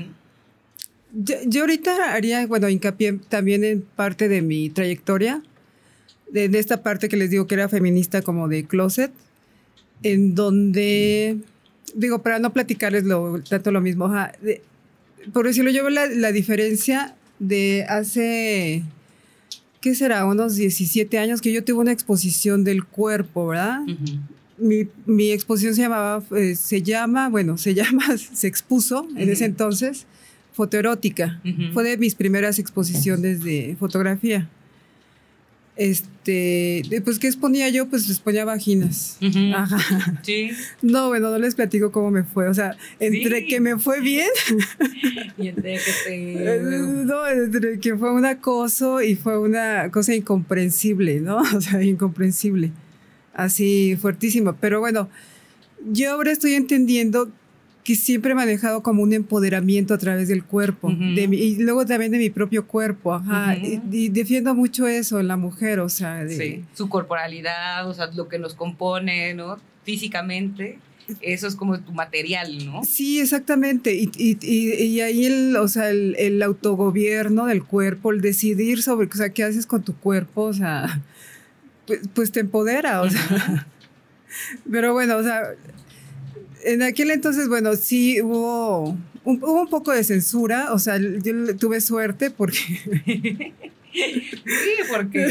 yo, 1.14 1.62
ahorita 1.62 2.12
haría, 2.12 2.47
bueno, 2.47 2.69
hincapié 2.69 3.19
también 3.31 3.64
en 3.64 3.81
parte 3.81 4.29
de 4.29 4.43
mi 4.43 4.69
trayectoria, 4.69 5.43
de, 6.31 6.45
esta 6.59 6.83
parte 6.83 7.09
que 7.09 7.16
les 7.16 7.31
digo 7.31 7.47
que 7.47 7.55
era 7.55 7.71
feminista 7.71 8.21
como 8.21 8.49
de 8.49 8.66
closet, 8.66 9.11
en 10.03 10.35
donde 10.35 11.38
digo, 11.95 12.23
para 12.23 12.38
no 12.38 12.53
platicarles 12.53 13.05
lo, 13.05 13.43
tanto 13.43 13.73
lo 13.73 13.81
mismo, 13.81 14.12
por 15.33 15.47
decirlo, 15.47 15.71
yo 15.71 15.85
veo 15.85 15.90
la, 15.90 16.05
la 16.07 16.33
diferencia 16.33 17.14
de 17.38 17.87
hace 17.88 18.83
¿qué 19.81 19.95
será? 19.95 20.25
Unos 20.27 20.57
17 20.57 21.19
años 21.19 21.40
que 21.40 21.53
yo 21.53 21.64
tuve 21.64 21.81
una 21.81 21.93
exposición 21.93 22.64
del 22.64 22.85
cuerpo, 22.85 23.49
¿verdad? 23.49 23.81
mi, 24.61 25.31
exposición 25.31 25.75
se 25.75 25.83
llamaba, 25.83 26.23
eh, 26.37 26.55
se 26.55 26.83
llama, 26.83 27.29
bueno, 27.29 27.59
se 27.59 27.75
llama, 27.75 28.16
se 28.16 28.47
expuso 28.47 29.09
en 29.16 29.31
ese 29.31 29.45
entonces, 29.45 30.07
fotoerótica. 30.53 31.40
Fue 31.73 31.85
de 31.85 31.97
mis 31.97 32.14
primeras 32.14 32.59
exposiciones 32.59 33.43
de 33.43 33.77
fotografía. 33.79 34.49
Este, 35.81 36.83
pues, 37.07 37.19
¿qué 37.19 37.27
exponía 37.27 37.71
yo? 37.71 37.88
Pues 37.88 38.11
exponía 38.11 38.45
vaginas. 38.45 39.16
Ajá. 39.55 40.21
Sí. 40.23 40.51
No, 40.83 41.09
bueno, 41.09 41.31
no 41.31 41.38
les 41.38 41.55
platico 41.55 41.90
cómo 41.90 42.11
me 42.11 42.23
fue. 42.23 42.49
O 42.49 42.55
sea, 42.55 42.77
entre 42.99 43.47
que 43.47 43.61
me 43.61 43.79
fue 43.79 44.03
bien. 44.03 44.29
y 45.38 45.49
entre 45.49 45.79
que 45.79 45.93
te. 46.05 46.61
No, 47.07 47.27
entre 47.27 47.81
que 47.81 47.97
fue 47.97 48.12
un 48.12 48.27
acoso 48.27 49.01
y 49.01 49.16
fue 49.16 49.38
una 49.38 49.90
cosa 49.90 50.14
incomprensible, 50.14 51.19
¿no? 51.21 51.38
O 51.38 51.61
sea, 51.62 51.83
incomprensible. 51.83 52.73
Así, 53.33 53.97
fuertísimo. 53.99 54.57
Pero 54.61 54.81
bueno, 54.81 55.09
yo 55.90 56.12
ahora 56.12 56.31
estoy 56.31 56.57
entendiendo 56.57 57.31
que 57.85 57.97
siempre 57.97 58.33
he 58.33 58.35
manejado 58.35 58.83
como 58.83 59.03
un 59.03 59.12
empoderamiento 59.12 59.95
a 59.95 59.99
través 59.99 60.29
del 60.29 60.45
cuerpo 60.45 60.90
y 60.90 61.57
luego 61.57 61.87
también 61.87 62.12
de 62.12 62.19
mi 62.19 62.31
propio 62.31 62.66
cuerpo, 62.66 63.14
ajá, 63.14 63.57
y, 63.57 64.09
defiendo 64.11 64.55
mucho 64.55 64.87
eso 64.87 65.21
en 65.21 65.29
la 65.29 65.37
mujer, 65.37 65.81
o 65.81 65.88
sea, 65.88 66.29
sí. 66.29 66.64
su 66.75 66.88
corporalidad, 66.88 67.88
o 67.88 67.95
sea, 67.95 68.11
lo 68.14 68.29
que 68.29 68.38
nos 68.38 68.55
compone, 68.55 69.35
¿no? 69.35 69.59
Físicamente. 69.85 70.79
Eso 71.21 71.49
es 71.49 71.57
como 71.57 71.81
tu 71.81 71.93
material, 71.93 72.64
¿no? 72.64 72.85
Sí, 72.85 73.19
exactamente. 73.19 73.95
Y, 73.95 74.11
y 74.16 75.01
ahí 75.01 75.27
el, 75.27 75.57
o 75.57 75.66
sea, 75.66 75.90
el, 75.90 76.40
autogobierno 76.40 77.47
del 77.47 77.64
cuerpo, 77.64 78.12
el 78.12 78.21
decidir 78.21 78.81
sobre, 78.83 79.09
o 79.09 79.12
sea, 79.12 79.31
qué 79.31 79.43
haces 79.43 79.66
con 79.66 79.83
tu 79.83 79.97
cuerpo, 79.97 80.43
o 80.43 80.53
sea, 80.53 81.03
pues, 81.87 82.01
pues 82.14 82.31
te 82.31 82.40
empodera, 82.40 83.03
o 83.03 83.11
sea. 83.11 83.66
Pero 84.71 84.93
bueno, 84.93 85.16
o 85.16 85.23
sea, 85.25 85.43
en 86.64 86.83
aquel 86.83 87.11
entonces, 87.11 87.49
bueno, 87.49 87.77
sí 87.77 88.20
hubo 88.20 88.96
un, 89.25 89.42
hubo 89.42 89.62
un 89.62 89.68
poco 89.68 89.92
de 89.92 90.05
censura, 90.05 90.73
o 90.73 90.79
sea, 90.79 90.99
yo 90.99 91.57
tuve 91.57 91.81
suerte 91.81 92.31
porque... 92.31 92.59
sí, 93.92 94.33
porque... 94.90 95.29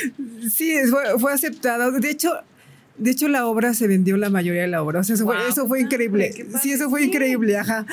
sí, 0.50 0.74
fue, 1.18 1.32
aceptado. 1.32 1.92
De 1.92 2.10
hecho, 2.10 2.32
de 2.98 3.10
hecho, 3.10 3.28
la 3.28 3.46
obra 3.46 3.74
se 3.74 3.86
vendió 3.86 4.16
la 4.16 4.30
mayoría 4.30 4.62
de 4.62 4.68
la 4.68 4.82
obra. 4.82 5.00
O 5.00 5.04
sea, 5.04 5.14
eso, 5.14 5.24
fue, 5.24 5.36
eso 5.48 5.66
fue 5.66 5.80
increíble. 5.80 6.32
Sí, 6.60 6.72
eso 6.72 6.90
fue 6.90 7.04
increíble, 7.04 7.56
ajá. 7.56 7.86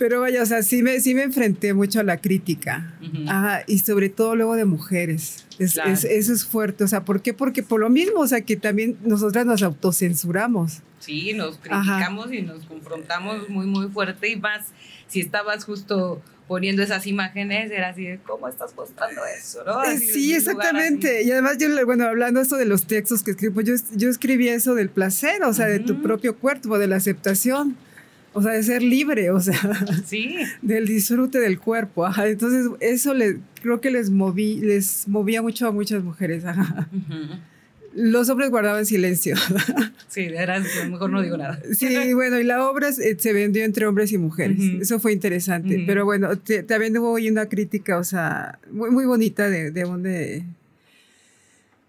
Pero 0.00 0.22
vaya, 0.22 0.42
o 0.42 0.46
sea, 0.46 0.62
sí 0.62 0.82
me, 0.82 0.98
sí 0.98 1.14
me 1.14 1.24
enfrenté 1.24 1.74
mucho 1.74 2.00
a 2.00 2.02
la 2.02 2.16
crítica. 2.16 2.94
Ajá, 3.28 3.64
y 3.66 3.80
sobre 3.80 4.08
todo 4.08 4.34
luego 4.34 4.56
de 4.56 4.64
mujeres. 4.64 5.44
eso 5.58 6.06
es 6.08 6.46
fuerte. 6.46 6.84
O 6.84 6.88
sea, 6.88 7.04
¿por 7.04 7.20
qué? 7.20 7.34
Porque 7.34 7.62
por 7.62 7.80
lo 7.80 7.90
mismo, 7.90 8.20
o 8.20 8.26
sea, 8.26 8.40
que 8.40 8.56
también 8.56 8.96
nosotras 9.02 9.44
nos 9.44 9.62
autocensuramos. 9.62 10.78
Sí, 11.00 11.34
nos 11.34 11.58
criticamos 11.58 12.32
y 12.32 12.40
nos 12.40 12.64
confrontamos 12.64 13.50
muy, 13.50 13.66
muy 13.66 13.88
fuerte 13.88 14.30
y 14.30 14.36
más 14.36 14.68
si 15.06 15.20
estabas 15.20 15.64
justo 15.64 16.22
poniendo 16.48 16.82
esas 16.82 17.06
imágenes, 17.06 17.70
era 17.70 17.90
así 17.90 18.04
de, 18.06 18.20
¿cómo 18.26 18.48
estás 18.48 18.74
mostrando 18.74 19.20
eso? 19.38 19.62
¿no? 19.66 19.84
Eh, 19.84 19.98
sí, 19.98 20.32
exactamente. 20.32 21.24
Y 21.24 21.30
además 21.30 21.58
yo, 21.58 21.68
bueno, 21.84 22.06
hablando 22.06 22.40
esto 22.40 22.56
de 22.56 22.64
los 22.64 22.86
textos 22.86 23.22
que 23.22 23.32
escribo, 23.32 23.60
yo, 23.60 23.74
yo 23.96 24.08
escribí 24.08 24.48
eso 24.48 24.74
del 24.74 24.88
placer, 24.88 25.42
o 25.42 25.52
sea, 25.52 25.66
de 25.66 25.80
tu 25.80 26.00
propio 26.00 26.38
cuerpo, 26.38 26.78
de 26.78 26.86
la 26.86 26.96
aceptación. 26.96 27.76
O 28.32 28.42
sea, 28.42 28.52
de 28.52 28.62
ser 28.62 28.82
libre, 28.82 29.30
o 29.30 29.40
sea, 29.40 29.58
sí. 30.04 30.36
del 30.62 30.86
disfrute 30.86 31.38
del 31.38 31.58
cuerpo. 31.58 32.06
Ajá. 32.06 32.28
Entonces, 32.28 32.68
eso 32.80 33.12
le, 33.12 33.38
creo 33.60 33.80
que 33.80 33.90
les 33.90 34.10
moví, 34.10 34.56
les 34.60 35.08
movía 35.08 35.42
mucho 35.42 35.66
a 35.66 35.72
muchas 35.72 36.04
mujeres. 36.04 36.44
Ajá 36.44 36.88
los 37.94 38.28
hombres 38.28 38.50
guardaban 38.50 38.86
silencio. 38.86 39.36
Sí, 40.08 40.22
era, 40.22 40.60
mejor 40.88 41.08
no 41.10 41.22
digo 41.22 41.36
nada. 41.36 41.60
Sí, 41.72 42.12
bueno, 42.14 42.40
y 42.40 42.42
la 42.42 42.68
obra 42.68 42.90
se 42.92 43.32
vendió 43.32 43.62
entre 43.62 43.86
hombres 43.86 44.10
y 44.10 44.18
mujeres. 44.18 44.58
Eso 44.80 44.98
fue 44.98 45.12
interesante. 45.12 45.84
Pero 45.86 46.04
bueno, 46.04 46.36
también 46.66 46.98
hubo 46.98 47.12
una 47.12 47.46
crítica, 47.46 47.96
o 47.96 48.02
sea, 48.02 48.58
muy, 48.72 48.90
muy 48.90 49.04
bonita 49.04 49.48
de, 49.48 49.70
de 49.70 49.82
donde 49.82 50.44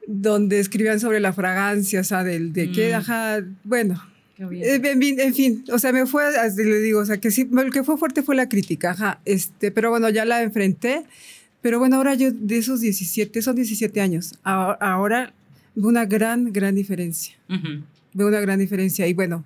donde 0.06 0.60
escribían 0.60 1.00
sobre 1.00 1.20
la 1.20 1.34
fragancia, 1.34 2.02
o 2.02 2.04
sea, 2.04 2.24
del, 2.24 2.54
de 2.54 2.72
qué, 2.72 2.94
ajá, 2.94 3.44
bueno. 3.64 4.00
Eh, 4.52 4.82
en, 4.84 5.34
fin, 5.34 5.64
o 5.72 5.78
sea, 5.78 5.92
me 5.92 6.06
fue, 6.06 6.24
le 6.56 6.80
digo, 6.80 7.00
o 7.00 7.06
sea, 7.06 7.18
que 7.20 7.32
sí, 7.32 7.48
lo 7.52 7.70
que 7.70 7.84
fue 7.84 7.98
fuerte 7.98 8.24
fue 8.24 8.36
la 8.36 8.50
crítica, 8.50 8.92
ajá, 8.92 9.22
este, 9.26 9.72
pero 9.72 9.90
bueno, 9.90 10.10
ya 10.10 10.26
la 10.26 10.42
enfrenté. 10.42 11.04
Pero 11.62 11.78
bueno, 11.78 11.98
ahora 11.98 12.16
yo 12.16 12.32
de 12.32 12.58
esos 12.58 12.82
17, 12.82 13.40
son 13.44 13.56
17 13.56 14.02
años, 14.02 14.34
ahora 14.42 15.34
Veo 15.76 15.88
una 15.88 16.06
gran, 16.06 16.52
gran 16.52 16.76
diferencia. 16.76 17.36
Veo 18.14 18.28
una 18.28 18.42
gran 18.42 18.60
diferencia. 18.60 19.08
Y 19.08 19.14
bueno, 19.14 19.46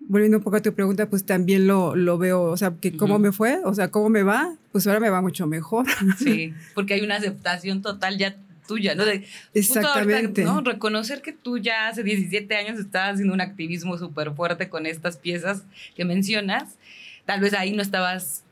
volviendo 0.00 0.38
un 0.38 0.44
poco 0.44 0.56
a 0.56 0.62
tu 0.62 0.74
pregunta, 0.74 1.08
pues 1.08 1.24
también 1.24 1.66
lo, 1.66 1.96
lo 1.96 2.18
veo, 2.18 2.42
o 2.42 2.56
sea, 2.56 2.74
que 2.80 2.96
cómo 2.96 3.18
me 3.18 3.32
fue, 3.32 3.60
o 3.64 3.74
sea, 3.74 3.90
cómo 3.90 4.10
me 4.10 4.22
va, 4.22 4.54
pues 4.72 4.86
ahora 4.86 5.00
me 5.00 5.08
va 5.08 5.22
mucho 5.22 5.46
mejor. 5.46 5.86
Sí, 6.18 6.52
porque 6.74 6.94
hay 6.94 7.00
una 7.00 7.16
aceptación 7.16 7.80
total 7.80 8.18
ya 8.18 8.36
tuya, 8.66 8.94
¿no? 8.94 9.04
De, 9.04 9.26
Exactamente. 9.54 10.44
¿no? 10.44 10.60
Reconocer 10.60 11.22
que 11.22 11.32
tú 11.32 11.58
ya 11.58 11.88
hace 11.88 12.02
17 12.02 12.54
años 12.56 12.78
estabas 12.78 13.14
haciendo 13.14 13.34
un 13.34 13.40
activismo 13.40 13.98
súper 13.98 14.32
fuerte 14.32 14.68
con 14.68 14.86
estas 14.86 15.16
piezas 15.16 15.62
que 15.94 16.04
mencionas. 16.04 16.76
Tal 17.24 17.40
vez 17.40 17.54
ahí 17.54 17.72
no 17.72 17.82
estabas 17.82 18.44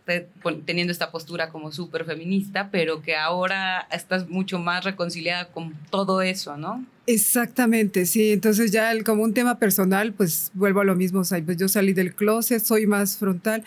teniendo 0.64 0.92
esta 0.92 1.10
postura 1.10 1.50
como 1.50 1.70
súper 1.72 2.04
feminista, 2.04 2.70
pero 2.70 3.02
que 3.02 3.16
ahora 3.16 3.86
estás 3.92 4.28
mucho 4.28 4.58
más 4.58 4.84
reconciliada 4.84 5.48
con 5.48 5.74
todo 5.90 6.22
eso, 6.22 6.56
¿no? 6.56 6.84
Exactamente, 7.06 8.06
sí. 8.06 8.32
Entonces 8.32 8.72
ya 8.72 8.90
el, 8.92 9.04
como 9.04 9.22
un 9.22 9.34
tema 9.34 9.58
personal, 9.58 10.12
pues 10.12 10.50
vuelvo 10.54 10.80
a 10.80 10.84
lo 10.84 10.94
mismo. 10.96 11.20
O 11.20 11.24
sea, 11.24 11.42
pues 11.44 11.56
yo 11.56 11.68
salí 11.68 11.92
del 11.92 12.14
closet, 12.14 12.62
soy 12.62 12.86
más 12.86 13.16
frontal 13.16 13.64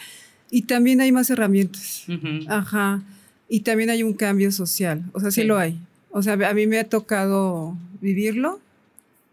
y 0.50 0.64
también 0.64 1.02
hay 1.02 1.12
más 1.12 1.30
herramientas. 1.30 2.06
Ajá. 2.48 3.02
Y 3.48 3.62
también 3.62 3.90
hay 3.90 4.04
un 4.04 4.14
cambio 4.14 4.52
social. 4.52 5.04
O 5.14 5.20
sea, 5.20 5.32
sí, 5.32 5.44
lo 5.44 5.58
hay. 5.58 5.80
O 6.18 6.22
sea, 6.22 6.36
a 6.36 6.54
mí 6.54 6.66
me 6.66 6.80
ha 6.80 6.88
tocado 6.88 7.76
vivirlo 8.00 8.62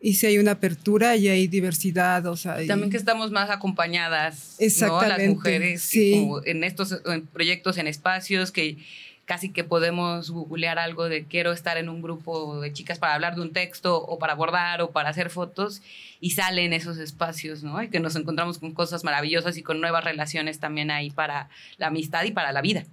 y 0.00 0.14
si 0.14 0.26
hay 0.26 0.38
una 0.38 0.50
apertura 0.50 1.14
y 1.14 1.28
hay 1.28 1.46
diversidad, 1.46 2.26
o 2.26 2.36
sea... 2.36 2.56
También 2.66 2.90
que 2.90 2.96
estamos 2.96 3.30
más 3.30 3.50
acompañadas, 3.50 4.56
Exactamente, 4.58 5.26
Las 5.26 5.28
mujeres 5.28 5.82
sí. 5.82 6.28
en 6.44 6.64
estos 6.64 7.00
proyectos, 7.32 7.78
en 7.78 7.86
espacios 7.86 8.50
que 8.50 8.78
casi 9.26 9.50
que 9.50 9.62
podemos 9.62 10.32
googlear 10.32 10.80
algo 10.80 11.08
de 11.08 11.22
quiero 11.24 11.52
estar 11.52 11.76
en 11.76 11.88
un 11.88 12.02
grupo 12.02 12.60
de 12.60 12.72
chicas 12.72 12.98
para 12.98 13.14
hablar 13.14 13.36
de 13.36 13.42
un 13.42 13.52
texto 13.52 14.02
o 14.02 14.18
para 14.18 14.34
bordar 14.34 14.82
o 14.82 14.90
para 14.90 15.10
hacer 15.10 15.30
fotos 15.30 15.82
y 16.20 16.30
salen 16.30 16.72
esos 16.72 16.98
espacios, 16.98 17.62
¿no? 17.62 17.80
Y 17.80 17.90
que 17.90 18.00
nos 18.00 18.16
encontramos 18.16 18.58
con 18.58 18.72
cosas 18.72 19.04
maravillosas 19.04 19.56
y 19.56 19.62
con 19.62 19.80
nuevas 19.80 20.02
relaciones 20.02 20.58
también 20.58 20.90
ahí 20.90 21.12
para 21.12 21.48
la 21.78 21.86
amistad 21.86 22.24
y 22.24 22.32
para 22.32 22.50
la 22.50 22.60
vida. 22.60 22.86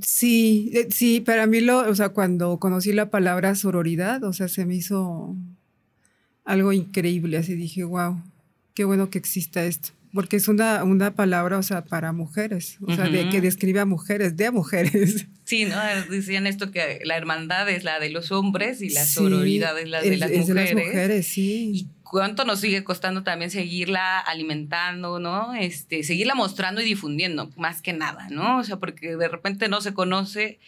Sí, 0.00 0.70
eh, 0.74 0.88
sí, 0.90 1.20
para 1.20 1.46
mí 1.46 1.60
lo, 1.60 1.78
o 1.78 1.94
sea, 1.94 2.10
cuando 2.10 2.58
conocí 2.58 2.92
la 2.92 3.10
palabra 3.10 3.54
sororidad, 3.54 4.24
o 4.24 4.32
sea, 4.32 4.48
se 4.48 4.64
me 4.64 4.74
hizo 4.74 5.36
algo 6.44 6.72
increíble, 6.72 7.36
así 7.36 7.54
dije, 7.54 7.84
wow, 7.84 8.22
qué 8.74 8.84
bueno 8.84 9.10
que 9.10 9.18
exista 9.18 9.64
esto 9.64 9.90
porque 10.12 10.36
es 10.36 10.48
una, 10.48 10.84
una 10.84 11.14
palabra, 11.14 11.58
o 11.58 11.62
sea, 11.62 11.84
para 11.84 12.12
mujeres, 12.12 12.76
o 12.82 12.94
sea, 12.94 13.08
de, 13.08 13.30
que 13.30 13.40
describe 13.40 13.80
a 13.80 13.86
mujeres, 13.86 14.36
de 14.36 14.50
mujeres. 14.50 15.26
Sí, 15.44 15.64
¿no? 15.64 15.76
Decían 16.08 16.46
esto 16.46 16.70
que 16.70 17.00
la 17.04 17.16
hermandad 17.16 17.68
es 17.68 17.82
la 17.84 17.98
de 17.98 18.08
los 18.08 18.30
hombres 18.30 18.80
y 18.80 18.88
la 18.88 19.04
sororidad 19.04 19.78
es 19.78 19.88
la 19.88 20.00
de, 20.00 20.16
las, 20.16 20.30
mujeres. 20.30 20.46
de 20.46 20.54
las 20.54 20.86
mujeres. 20.86 21.26
sí 21.26 21.88
cuánto 22.12 22.44
nos 22.44 22.60
sigue 22.60 22.84
costando 22.84 23.22
también 23.22 23.50
seguirla 23.50 24.18
alimentando, 24.18 25.18
¿no? 25.18 25.54
Este, 25.54 26.02
seguirla 26.02 26.34
mostrando 26.34 26.82
y 26.82 26.84
difundiendo, 26.84 27.48
más 27.56 27.80
que 27.80 27.94
nada, 27.94 28.28
¿no? 28.28 28.58
O 28.58 28.64
sea, 28.64 28.76
porque 28.76 29.16
de 29.16 29.28
repente 29.28 29.70
no 29.70 29.80
se 29.80 29.94
conoce. 29.94 30.60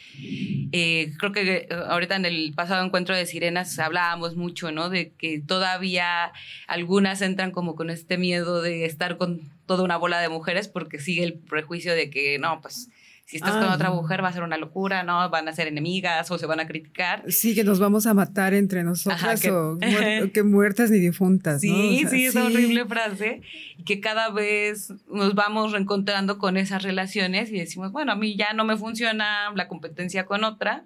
Eh, 0.73 1.13
creo 1.19 1.33
que 1.33 1.43
eh, 1.43 1.69
ahorita 1.91 2.17
en 2.17 2.25
el 2.25 2.55
pasado 2.55 2.83
encuentro 2.83 3.15
de 3.15 3.27
sirenas 3.27 3.79
hablábamos 3.79 4.37
mucho, 4.37 4.73
¿no? 4.73 4.89
De 4.89 5.13
que 5.19 5.39
todavía 5.39 6.33
algunas 6.67 7.21
entran 7.21 7.51
como 7.51 7.75
con 7.75 7.91
este 7.91 8.17
miedo 8.17 8.63
de 8.63 8.87
estar 8.87 9.19
con 9.19 9.43
toda 9.67 9.85
una 9.85 9.99
bola 9.99 10.21
de 10.21 10.31
mujeres 10.31 10.69
porque 10.69 10.99
sigue 10.99 11.25
el 11.25 11.35
prejuicio 11.35 11.95
de 11.95 12.09
que, 12.09 12.39
no, 12.39 12.63
pues 12.63 12.89
si 13.27 13.37
estás 13.37 13.53
con 13.53 13.73
otra 13.73 13.91
mujer 13.91 14.23
va 14.23 14.29
a 14.29 14.33
ser 14.33 14.43
una 14.43 14.59
locura, 14.59 15.03
¿no? 15.03 15.31
Van 15.31 15.49
a 15.49 15.53
ser 15.55 15.67
enemigas 15.67 16.31
o 16.31 16.37
se 16.37 16.45
van 16.45 16.61
a 16.61 16.67
criticar. 16.67 17.25
Sí, 17.29 17.55
que 17.55 17.65
nos 17.65 17.79
vamos 17.79 18.07
a 18.07 18.13
matar 18.13 18.53
entre 18.53 18.85
nosotras 18.85 19.43
o 19.47 19.79
que 20.33 20.43
muertas 20.43 20.91
ni 20.91 20.99
difuntas. 20.99 21.63
Sí, 21.63 22.03
¿no? 22.03 22.11
sí, 22.11 22.27
es 22.27 22.35
una 22.35 22.45
horrible 22.45 22.85
frase. 22.85 23.41
Y 23.79 23.85
que 23.85 24.01
cada 24.01 24.31
vez 24.31 24.93
nos 25.11 25.35
vamos 25.35 25.73
reencontrando 25.73 26.37
con 26.37 26.59
esas 26.59 26.83
relaciones 26.83 27.51
y 27.51 27.59
decimos, 27.59 27.93
bueno, 27.93 28.13
a 28.13 28.17
mí 28.17 28.37
ya 28.37 28.53
no 28.53 28.65
me 28.67 28.77
funciona 28.77 29.51
la 29.55 29.69
competencia 29.69 30.27
con 30.27 30.45
otra, 30.45 30.85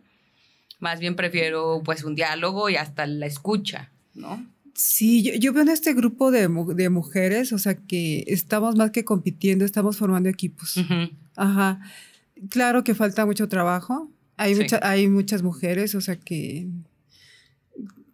más 0.78 1.00
bien 1.00 1.16
prefiero 1.16 1.82
pues 1.84 2.04
un 2.04 2.14
diálogo 2.14 2.70
y 2.70 2.76
hasta 2.76 3.04
la 3.06 3.26
escucha, 3.26 3.90
¿no? 4.14 4.46
Sí, 4.74 5.22
yo, 5.40 5.52
veo 5.52 5.64
en 5.64 5.70
este 5.70 5.92
grupo 5.92 6.30
de, 6.30 6.48
mujeres, 6.88 7.52
o 7.52 7.58
sea, 7.58 7.74
que 7.74 8.22
estamos 8.28 8.76
más 8.76 8.92
que 8.92 9.04
compitiendo, 9.04 9.64
estamos 9.64 9.96
formando 9.96 10.28
equipos. 10.28 10.76
Ajá. 11.34 11.80
Claro 12.50 12.84
que 12.84 12.94
falta 12.94 13.26
mucho 13.26 13.48
trabajo. 13.48 14.10
Hay, 14.36 14.56
hay 14.82 15.08
muchas 15.08 15.42
mujeres, 15.42 15.94
o 15.94 16.00
sea, 16.00 16.16
que, 16.16 16.68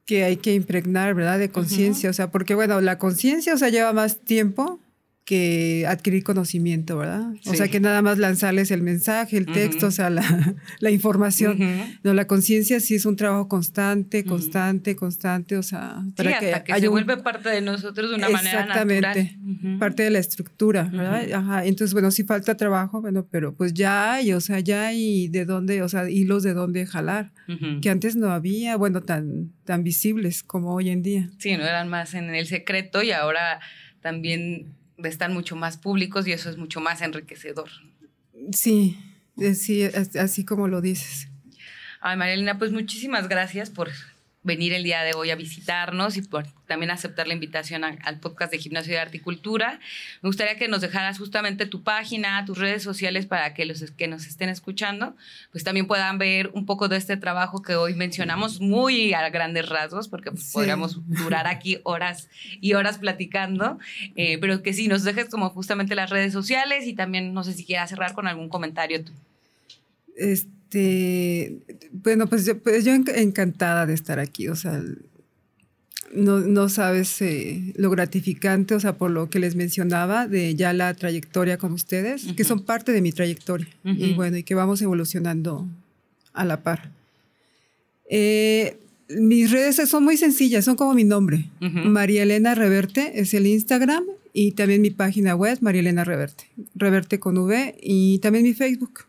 que 0.06 0.24
hay 0.24 0.38
que 0.38 0.54
impregnar, 0.54 1.14
¿verdad? 1.14 1.38
De 1.38 1.50
conciencia, 1.50 2.08
o 2.10 2.12
sea, 2.12 2.30
porque 2.30 2.54
bueno, 2.54 2.80
la 2.80 2.98
conciencia, 2.98 3.54
o 3.54 3.58
sea, 3.58 3.68
lleva 3.68 3.92
más 3.92 4.20
tiempo, 4.20 4.80
que 5.24 5.86
adquirir 5.88 6.22
conocimiento, 6.22 6.98
¿verdad? 6.98 7.32
O 7.46 7.54
sea, 7.54 7.68
que 7.68 7.80
nada 7.80 8.02
más 8.02 8.18
lanzarles 8.18 8.70
el 8.70 8.82
mensaje, 8.82 9.38
el 9.38 9.46
texto, 9.46 9.86
o 9.86 9.90
sea, 9.90 10.10
la, 10.10 10.22
la 10.80 10.90
información. 10.90 11.58
No, 12.02 12.12
la 12.12 12.26
conciencia 12.26 12.78
sí 12.78 12.94
es 12.94 13.06
un 13.06 13.16
trabajo 13.16 13.48
constante, 13.48 14.24
constante, 14.24 14.94
constante, 14.96 15.56
o 15.56 15.62
sea, 15.62 16.02
para 16.14 16.38
que, 16.38 16.52
hasta 16.52 16.64
que 16.64 16.80
se 16.80 16.88
vuelve 16.88 17.16
parte 17.16 17.48
de 17.48 17.62
nosotros 17.62 18.10
de 18.10 18.16
una 18.16 18.28
manera 18.28 18.66
natural. 18.66 18.90
Exactamente, 18.90 19.38
parte 19.78 20.02
de 20.02 20.10
la 20.10 20.18
estructura, 20.18 20.90
¿verdad? 20.92 21.32
Ajá, 21.32 21.64
entonces, 21.64 21.94
bueno, 21.94 22.10
sí 22.10 22.24
falta 22.24 22.56
trabajo, 22.56 23.00
bueno, 23.00 23.26
pero 23.30 23.54
pues 23.54 23.72
ya 23.72 24.12
hay, 24.12 24.32
o 24.34 24.40
sea, 24.42 24.60
ya 24.60 24.88
hay 24.88 25.28
de 25.28 25.46
dónde, 25.46 25.80
o 25.80 25.88
sea, 25.88 26.10
hilos 26.10 26.42
de 26.42 26.52
dónde 26.52 26.84
jalar, 26.84 27.32
que 27.80 27.88
antes 27.88 28.14
no 28.14 28.30
había, 28.30 28.76
bueno, 28.76 29.00
tan, 29.00 29.52
tan 29.64 29.84
visibles 29.84 30.42
como 30.42 30.74
hoy 30.74 30.90
en 30.90 31.02
día. 31.02 31.30
Sí, 31.38 31.56
no 31.56 31.64
eran 31.64 31.88
más 31.88 32.12
en 32.12 32.34
el 32.34 32.46
secreto 32.46 33.02
y 33.02 33.12
ahora 33.12 33.60
también 34.02 34.74
están 35.08 35.32
mucho 35.32 35.56
más 35.56 35.76
públicos 35.76 36.26
y 36.26 36.32
eso 36.32 36.50
es 36.50 36.56
mucho 36.56 36.80
más 36.80 37.02
enriquecedor. 37.02 37.68
Sí, 38.52 38.98
sí, 39.54 39.84
así 40.18 40.44
como 40.44 40.68
lo 40.68 40.80
dices. 40.80 41.28
Ay, 42.00 42.16
Marilena, 42.16 42.58
pues 42.58 42.72
muchísimas 42.72 43.28
gracias 43.28 43.70
por 43.70 43.88
venir 44.44 44.74
el 44.74 44.84
día 44.84 45.02
de 45.02 45.14
hoy 45.14 45.30
a 45.30 45.36
visitarnos 45.36 46.16
y 46.16 46.22
por 46.22 46.46
también 46.66 46.90
aceptar 46.90 47.26
la 47.26 47.34
invitación 47.34 47.82
al 47.82 48.20
podcast 48.20 48.52
de 48.52 48.58
Gimnasio 48.58 48.92
de 48.92 49.00
Arte 49.00 49.16
y 49.16 49.20
Cultura. 49.20 49.80
Me 50.22 50.28
gustaría 50.28 50.56
que 50.56 50.68
nos 50.68 50.82
dejaras 50.82 51.18
justamente 51.18 51.66
tu 51.66 51.82
página, 51.82 52.44
tus 52.44 52.58
redes 52.58 52.82
sociales 52.82 53.26
para 53.26 53.54
que 53.54 53.64
los 53.64 53.90
que 53.92 54.06
nos 54.06 54.26
estén 54.26 54.50
escuchando, 54.50 55.16
pues 55.50 55.64
también 55.64 55.86
puedan 55.86 56.18
ver 56.18 56.50
un 56.52 56.66
poco 56.66 56.88
de 56.88 56.96
este 56.96 57.16
trabajo 57.16 57.62
que 57.62 57.74
hoy 57.74 57.94
mencionamos 57.94 58.60
muy 58.60 59.14
a 59.14 59.28
grandes 59.30 59.68
rasgos, 59.68 60.08
porque 60.08 60.30
podríamos 60.52 61.00
durar 61.06 61.46
aquí 61.46 61.78
horas 61.82 62.28
y 62.60 62.74
horas 62.74 62.98
platicando, 62.98 63.78
eh, 64.14 64.38
pero 64.38 64.62
que 64.62 64.74
sí, 64.74 64.88
nos 64.88 65.04
dejes 65.04 65.28
como 65.30 65.50
justamente 65.50 65.94
las 65.94 66.10
redes 66.10 66.32
sociales 66.32 66.86
y 66.86 66.94
también 66.94 67.32
no 67.32 67.44
sé 67.44 67.54
si 67.54 67.64
quieras 67.64 67.90
cerrar 67.90 68.12
con 68.12 68.26
algún 68.26 68.50
comentario 68.50 69.02
tú. 69.02 69.12
Este 70.16 70.63
este, 70.74 71.60
bueno, 71.92 72.26
pues 72.26 72.46
yo, 72.46 72.58
pues 72.58 72.84
yo 72.84 72.92
encantada 72.92 73.86
de 73.86 73.94
estar 73.94 74.18
aquí, 74.18 74.48
o 74.48 74.56
sea, 74.56 74.82
no, 76.12 76.40
no 76.40 76.68
sabes 76.68 77.22
eh, 77.22 77.72
lo 77.76 77.90
gratificante, 77.90 78.74
o 78.74 78.80
sea, 78.80 78.96
por 78.96 79.10
lo 79.10 79.30
que 79.30 79.38
les 79.38 79.54
mencionaba 79.54 80.26
de 80.26 80.54
ya 80.54 80.72
la 80.72 80.92
trayectoria 80.94 81.58
con 81.58 81.72
ustedes, 81.72 82.32
que 82.36 82.44
son 82.44 82.64
parte 82.64 82.92
de 82.92 83.02
mi 83.02 83.12
trayectoria, 83.12 83.68
y 83.84 84.14
bueno, 84.14 84.36
y 84.36 84.42
que 84.42 84.54
vamos 84.54 84.82
evolucionando 84.82 85.68
a 86.32 86.44
la 86.44 86.62
par. 86.62 86.90
Eh, 88.10 88.76
mis 89.08 89.50
redes 89.50 89.76
son 89.88 90.02
muy 90.02 90.16
sencillas, 90.16 90.64
son 90.64 90.76
como 90.76 90.94
mi 90.94 91.04
nombre. 91.04 91.46
María 91.60 92.24
Elena 92.24 92.54
Reverte 92.54 93.20
es 93.20 93.32
el 93.34 93.46
Instagram 93.46 94.04
y 94.32 94.52
también 94.52 94.82
mi 94.82 94.90
página 94.90 95.36
web, 95.36 95.58
María 95.60 95.80
Elena 95.80 96.04
Reverte. 96.04 96.48
Reverte 96.74 97.20
con 97.20 97.38
V 97.38 97.76
y 97.80 98.18
también 98.18 98.44
mi 98.44 98.54
Facebook. 98.54 99.04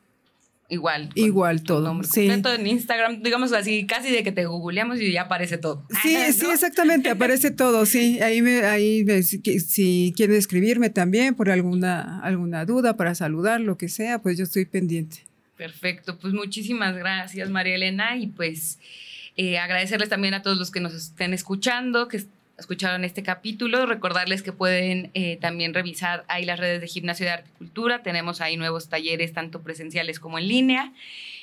Igual. 0.67 1.11
Igual 1.13 1.61
todo. 1.61 2.03
Sí. 2.03 2.27
en 2.27 2.67
Instagram, 2.67 3.21
digamos 3.21 3.53
así, 3.53 3.85
casi 3.85 4.11
de 4.11 4.23
que 4.23 4.31
te 4.31 4.45
googleamos 4.45 4.99
y 4.99 5.11
ya 5.11 5.23
aparece 5.23 5.57
todo. 5.57 5.85
Sí, 6.01 6.15
sí, 6.33 6.45
exactamente, 6.51 7.09
aparece 7.09 7.51
todo, 7.51 7.85
sí. 7.85 8.19
Ahí 8.21 8.41
me, 8.41 8.65
ahí 8.65 9.05
si 9.21 10.13
quieren 10.15 10.35
escribirme 10.35 10.89
también 10.89 11.35
por 11.35 11.51
alguna, 11.51 12.19
alguna 12.21 12.65
duda, 12.65 12.97
para 12.97 13.13
saludar, 13.13 13.61
lo 13.61 13.77
que 13.77 13.89
sea, 13.89 14.19
pues 14.19 14.37
yo 14.37 14.43
estoy 14.43 14.65
pendiente. 14.65 15.17
Perfecto, 15.55 16.17
pues 16.17 16.33
muchísimas 16.33 16.95
gracias 16.97 17.49
María 17.49 17.75
Elena 17.75 18.17
y 18.17 18.27
pues 18.27 18.77
eh, 19.37 19.57
agradecerles 19.57 20.09
también 20.09 20.33
a 20.33 20.41
todos 20.41 20.57
los 20.57 20.69
que 20.69 20.81
nos 20.81 20.93
estén 20.93 21.33
escuchando, 21.33 22.09
que 22.09 22.25
escucharon 22.57 23.03
este 23.03 23.23
capítulo. 23.23 23.85
Recordarles 23.85 24.43
que 24.43 24.51
pueden 24.51 25.11
eh, 25.13 25.37
también 25.37 25.73
revisar 25.73 26.25
ahí 26.27 26.45
las 26.45 26.59
redes 26.59 26.81
de 26.81 26.87
Gimnasio 26.87 27.25
de 27.25 27.31
Arte 27.33 27.49
y 27.53 27.57
Cultura. 27.57 28.03
Tenemos 28.03 28.41
ahí 28.41 28.57
nuevos 28.57 28.89
talleres, 28.89 29.33
tanto 29.33 29.61
presenciales 29.61 30.19
como 30.19 30.39
en 30.39 30.47
línea. 30.47 30.93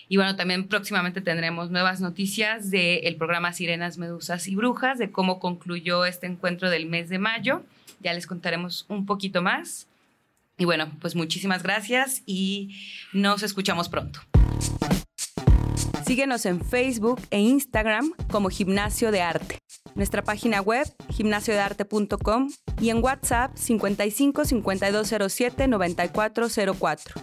Y 0.09 0.17
bueno, 0.17 0.37
también 0.37 0.69
próximamente 0.69 1.21
tendremos 1.21 1.71
nuevas 1.71 2.01
noticias 2.01 2.71
del 2.71 3.17
programa 3.17 3.53
Sirenas, 3.53 3.99
Medusas 3.99 4.47
y 4.49 4.55
Brujas, 4.55 4.99
de 4.99 5.11
cómo 5.11 5.41
concluyó 5.41 6.05
este 6.05 6.27
encuentro 6.27 6.69
del 6.71 6.87
mes 6.87 7.09
de 7.09 7.19
mayo. 7.19 7.63
Ya 8.01 8.13
les 8.13 8.27
contaremos 8.27 8.85
un 8.89 9.07
poquito 9.07 9.43
más. 9.43 9.87
Y 10.59 10.65
bueno, 10.65 10.91
pues 11.01 11.15
muchísimas 11.15 11.63
gracias 11.63 12.23
y 12.27 12.77
nos 13.13 13.43
escuchamos 13.43 13.89
pronto. 13.89 14.21
Síguenos 16.13 16.45
en 16.45 16.63
Facebook 16.63 17.23
e 17.31 17.41
Instagram 17.41 18.13
como 18.31 18.51
Gimnasio 18.51 19.11
de 19.11 19.23
Arte 19.23 19.57
nuestra 19.95 20.21
página 20.23 20.61
web 20.61 20.87
gimnasiodearte.com 21.09 22.51
y 22.83 22.91
en 22.91 23.03
WhatsApp 23.03 23.57
55 23.57 24.45
5207 24.45 25.69
9404. 25.69 27.15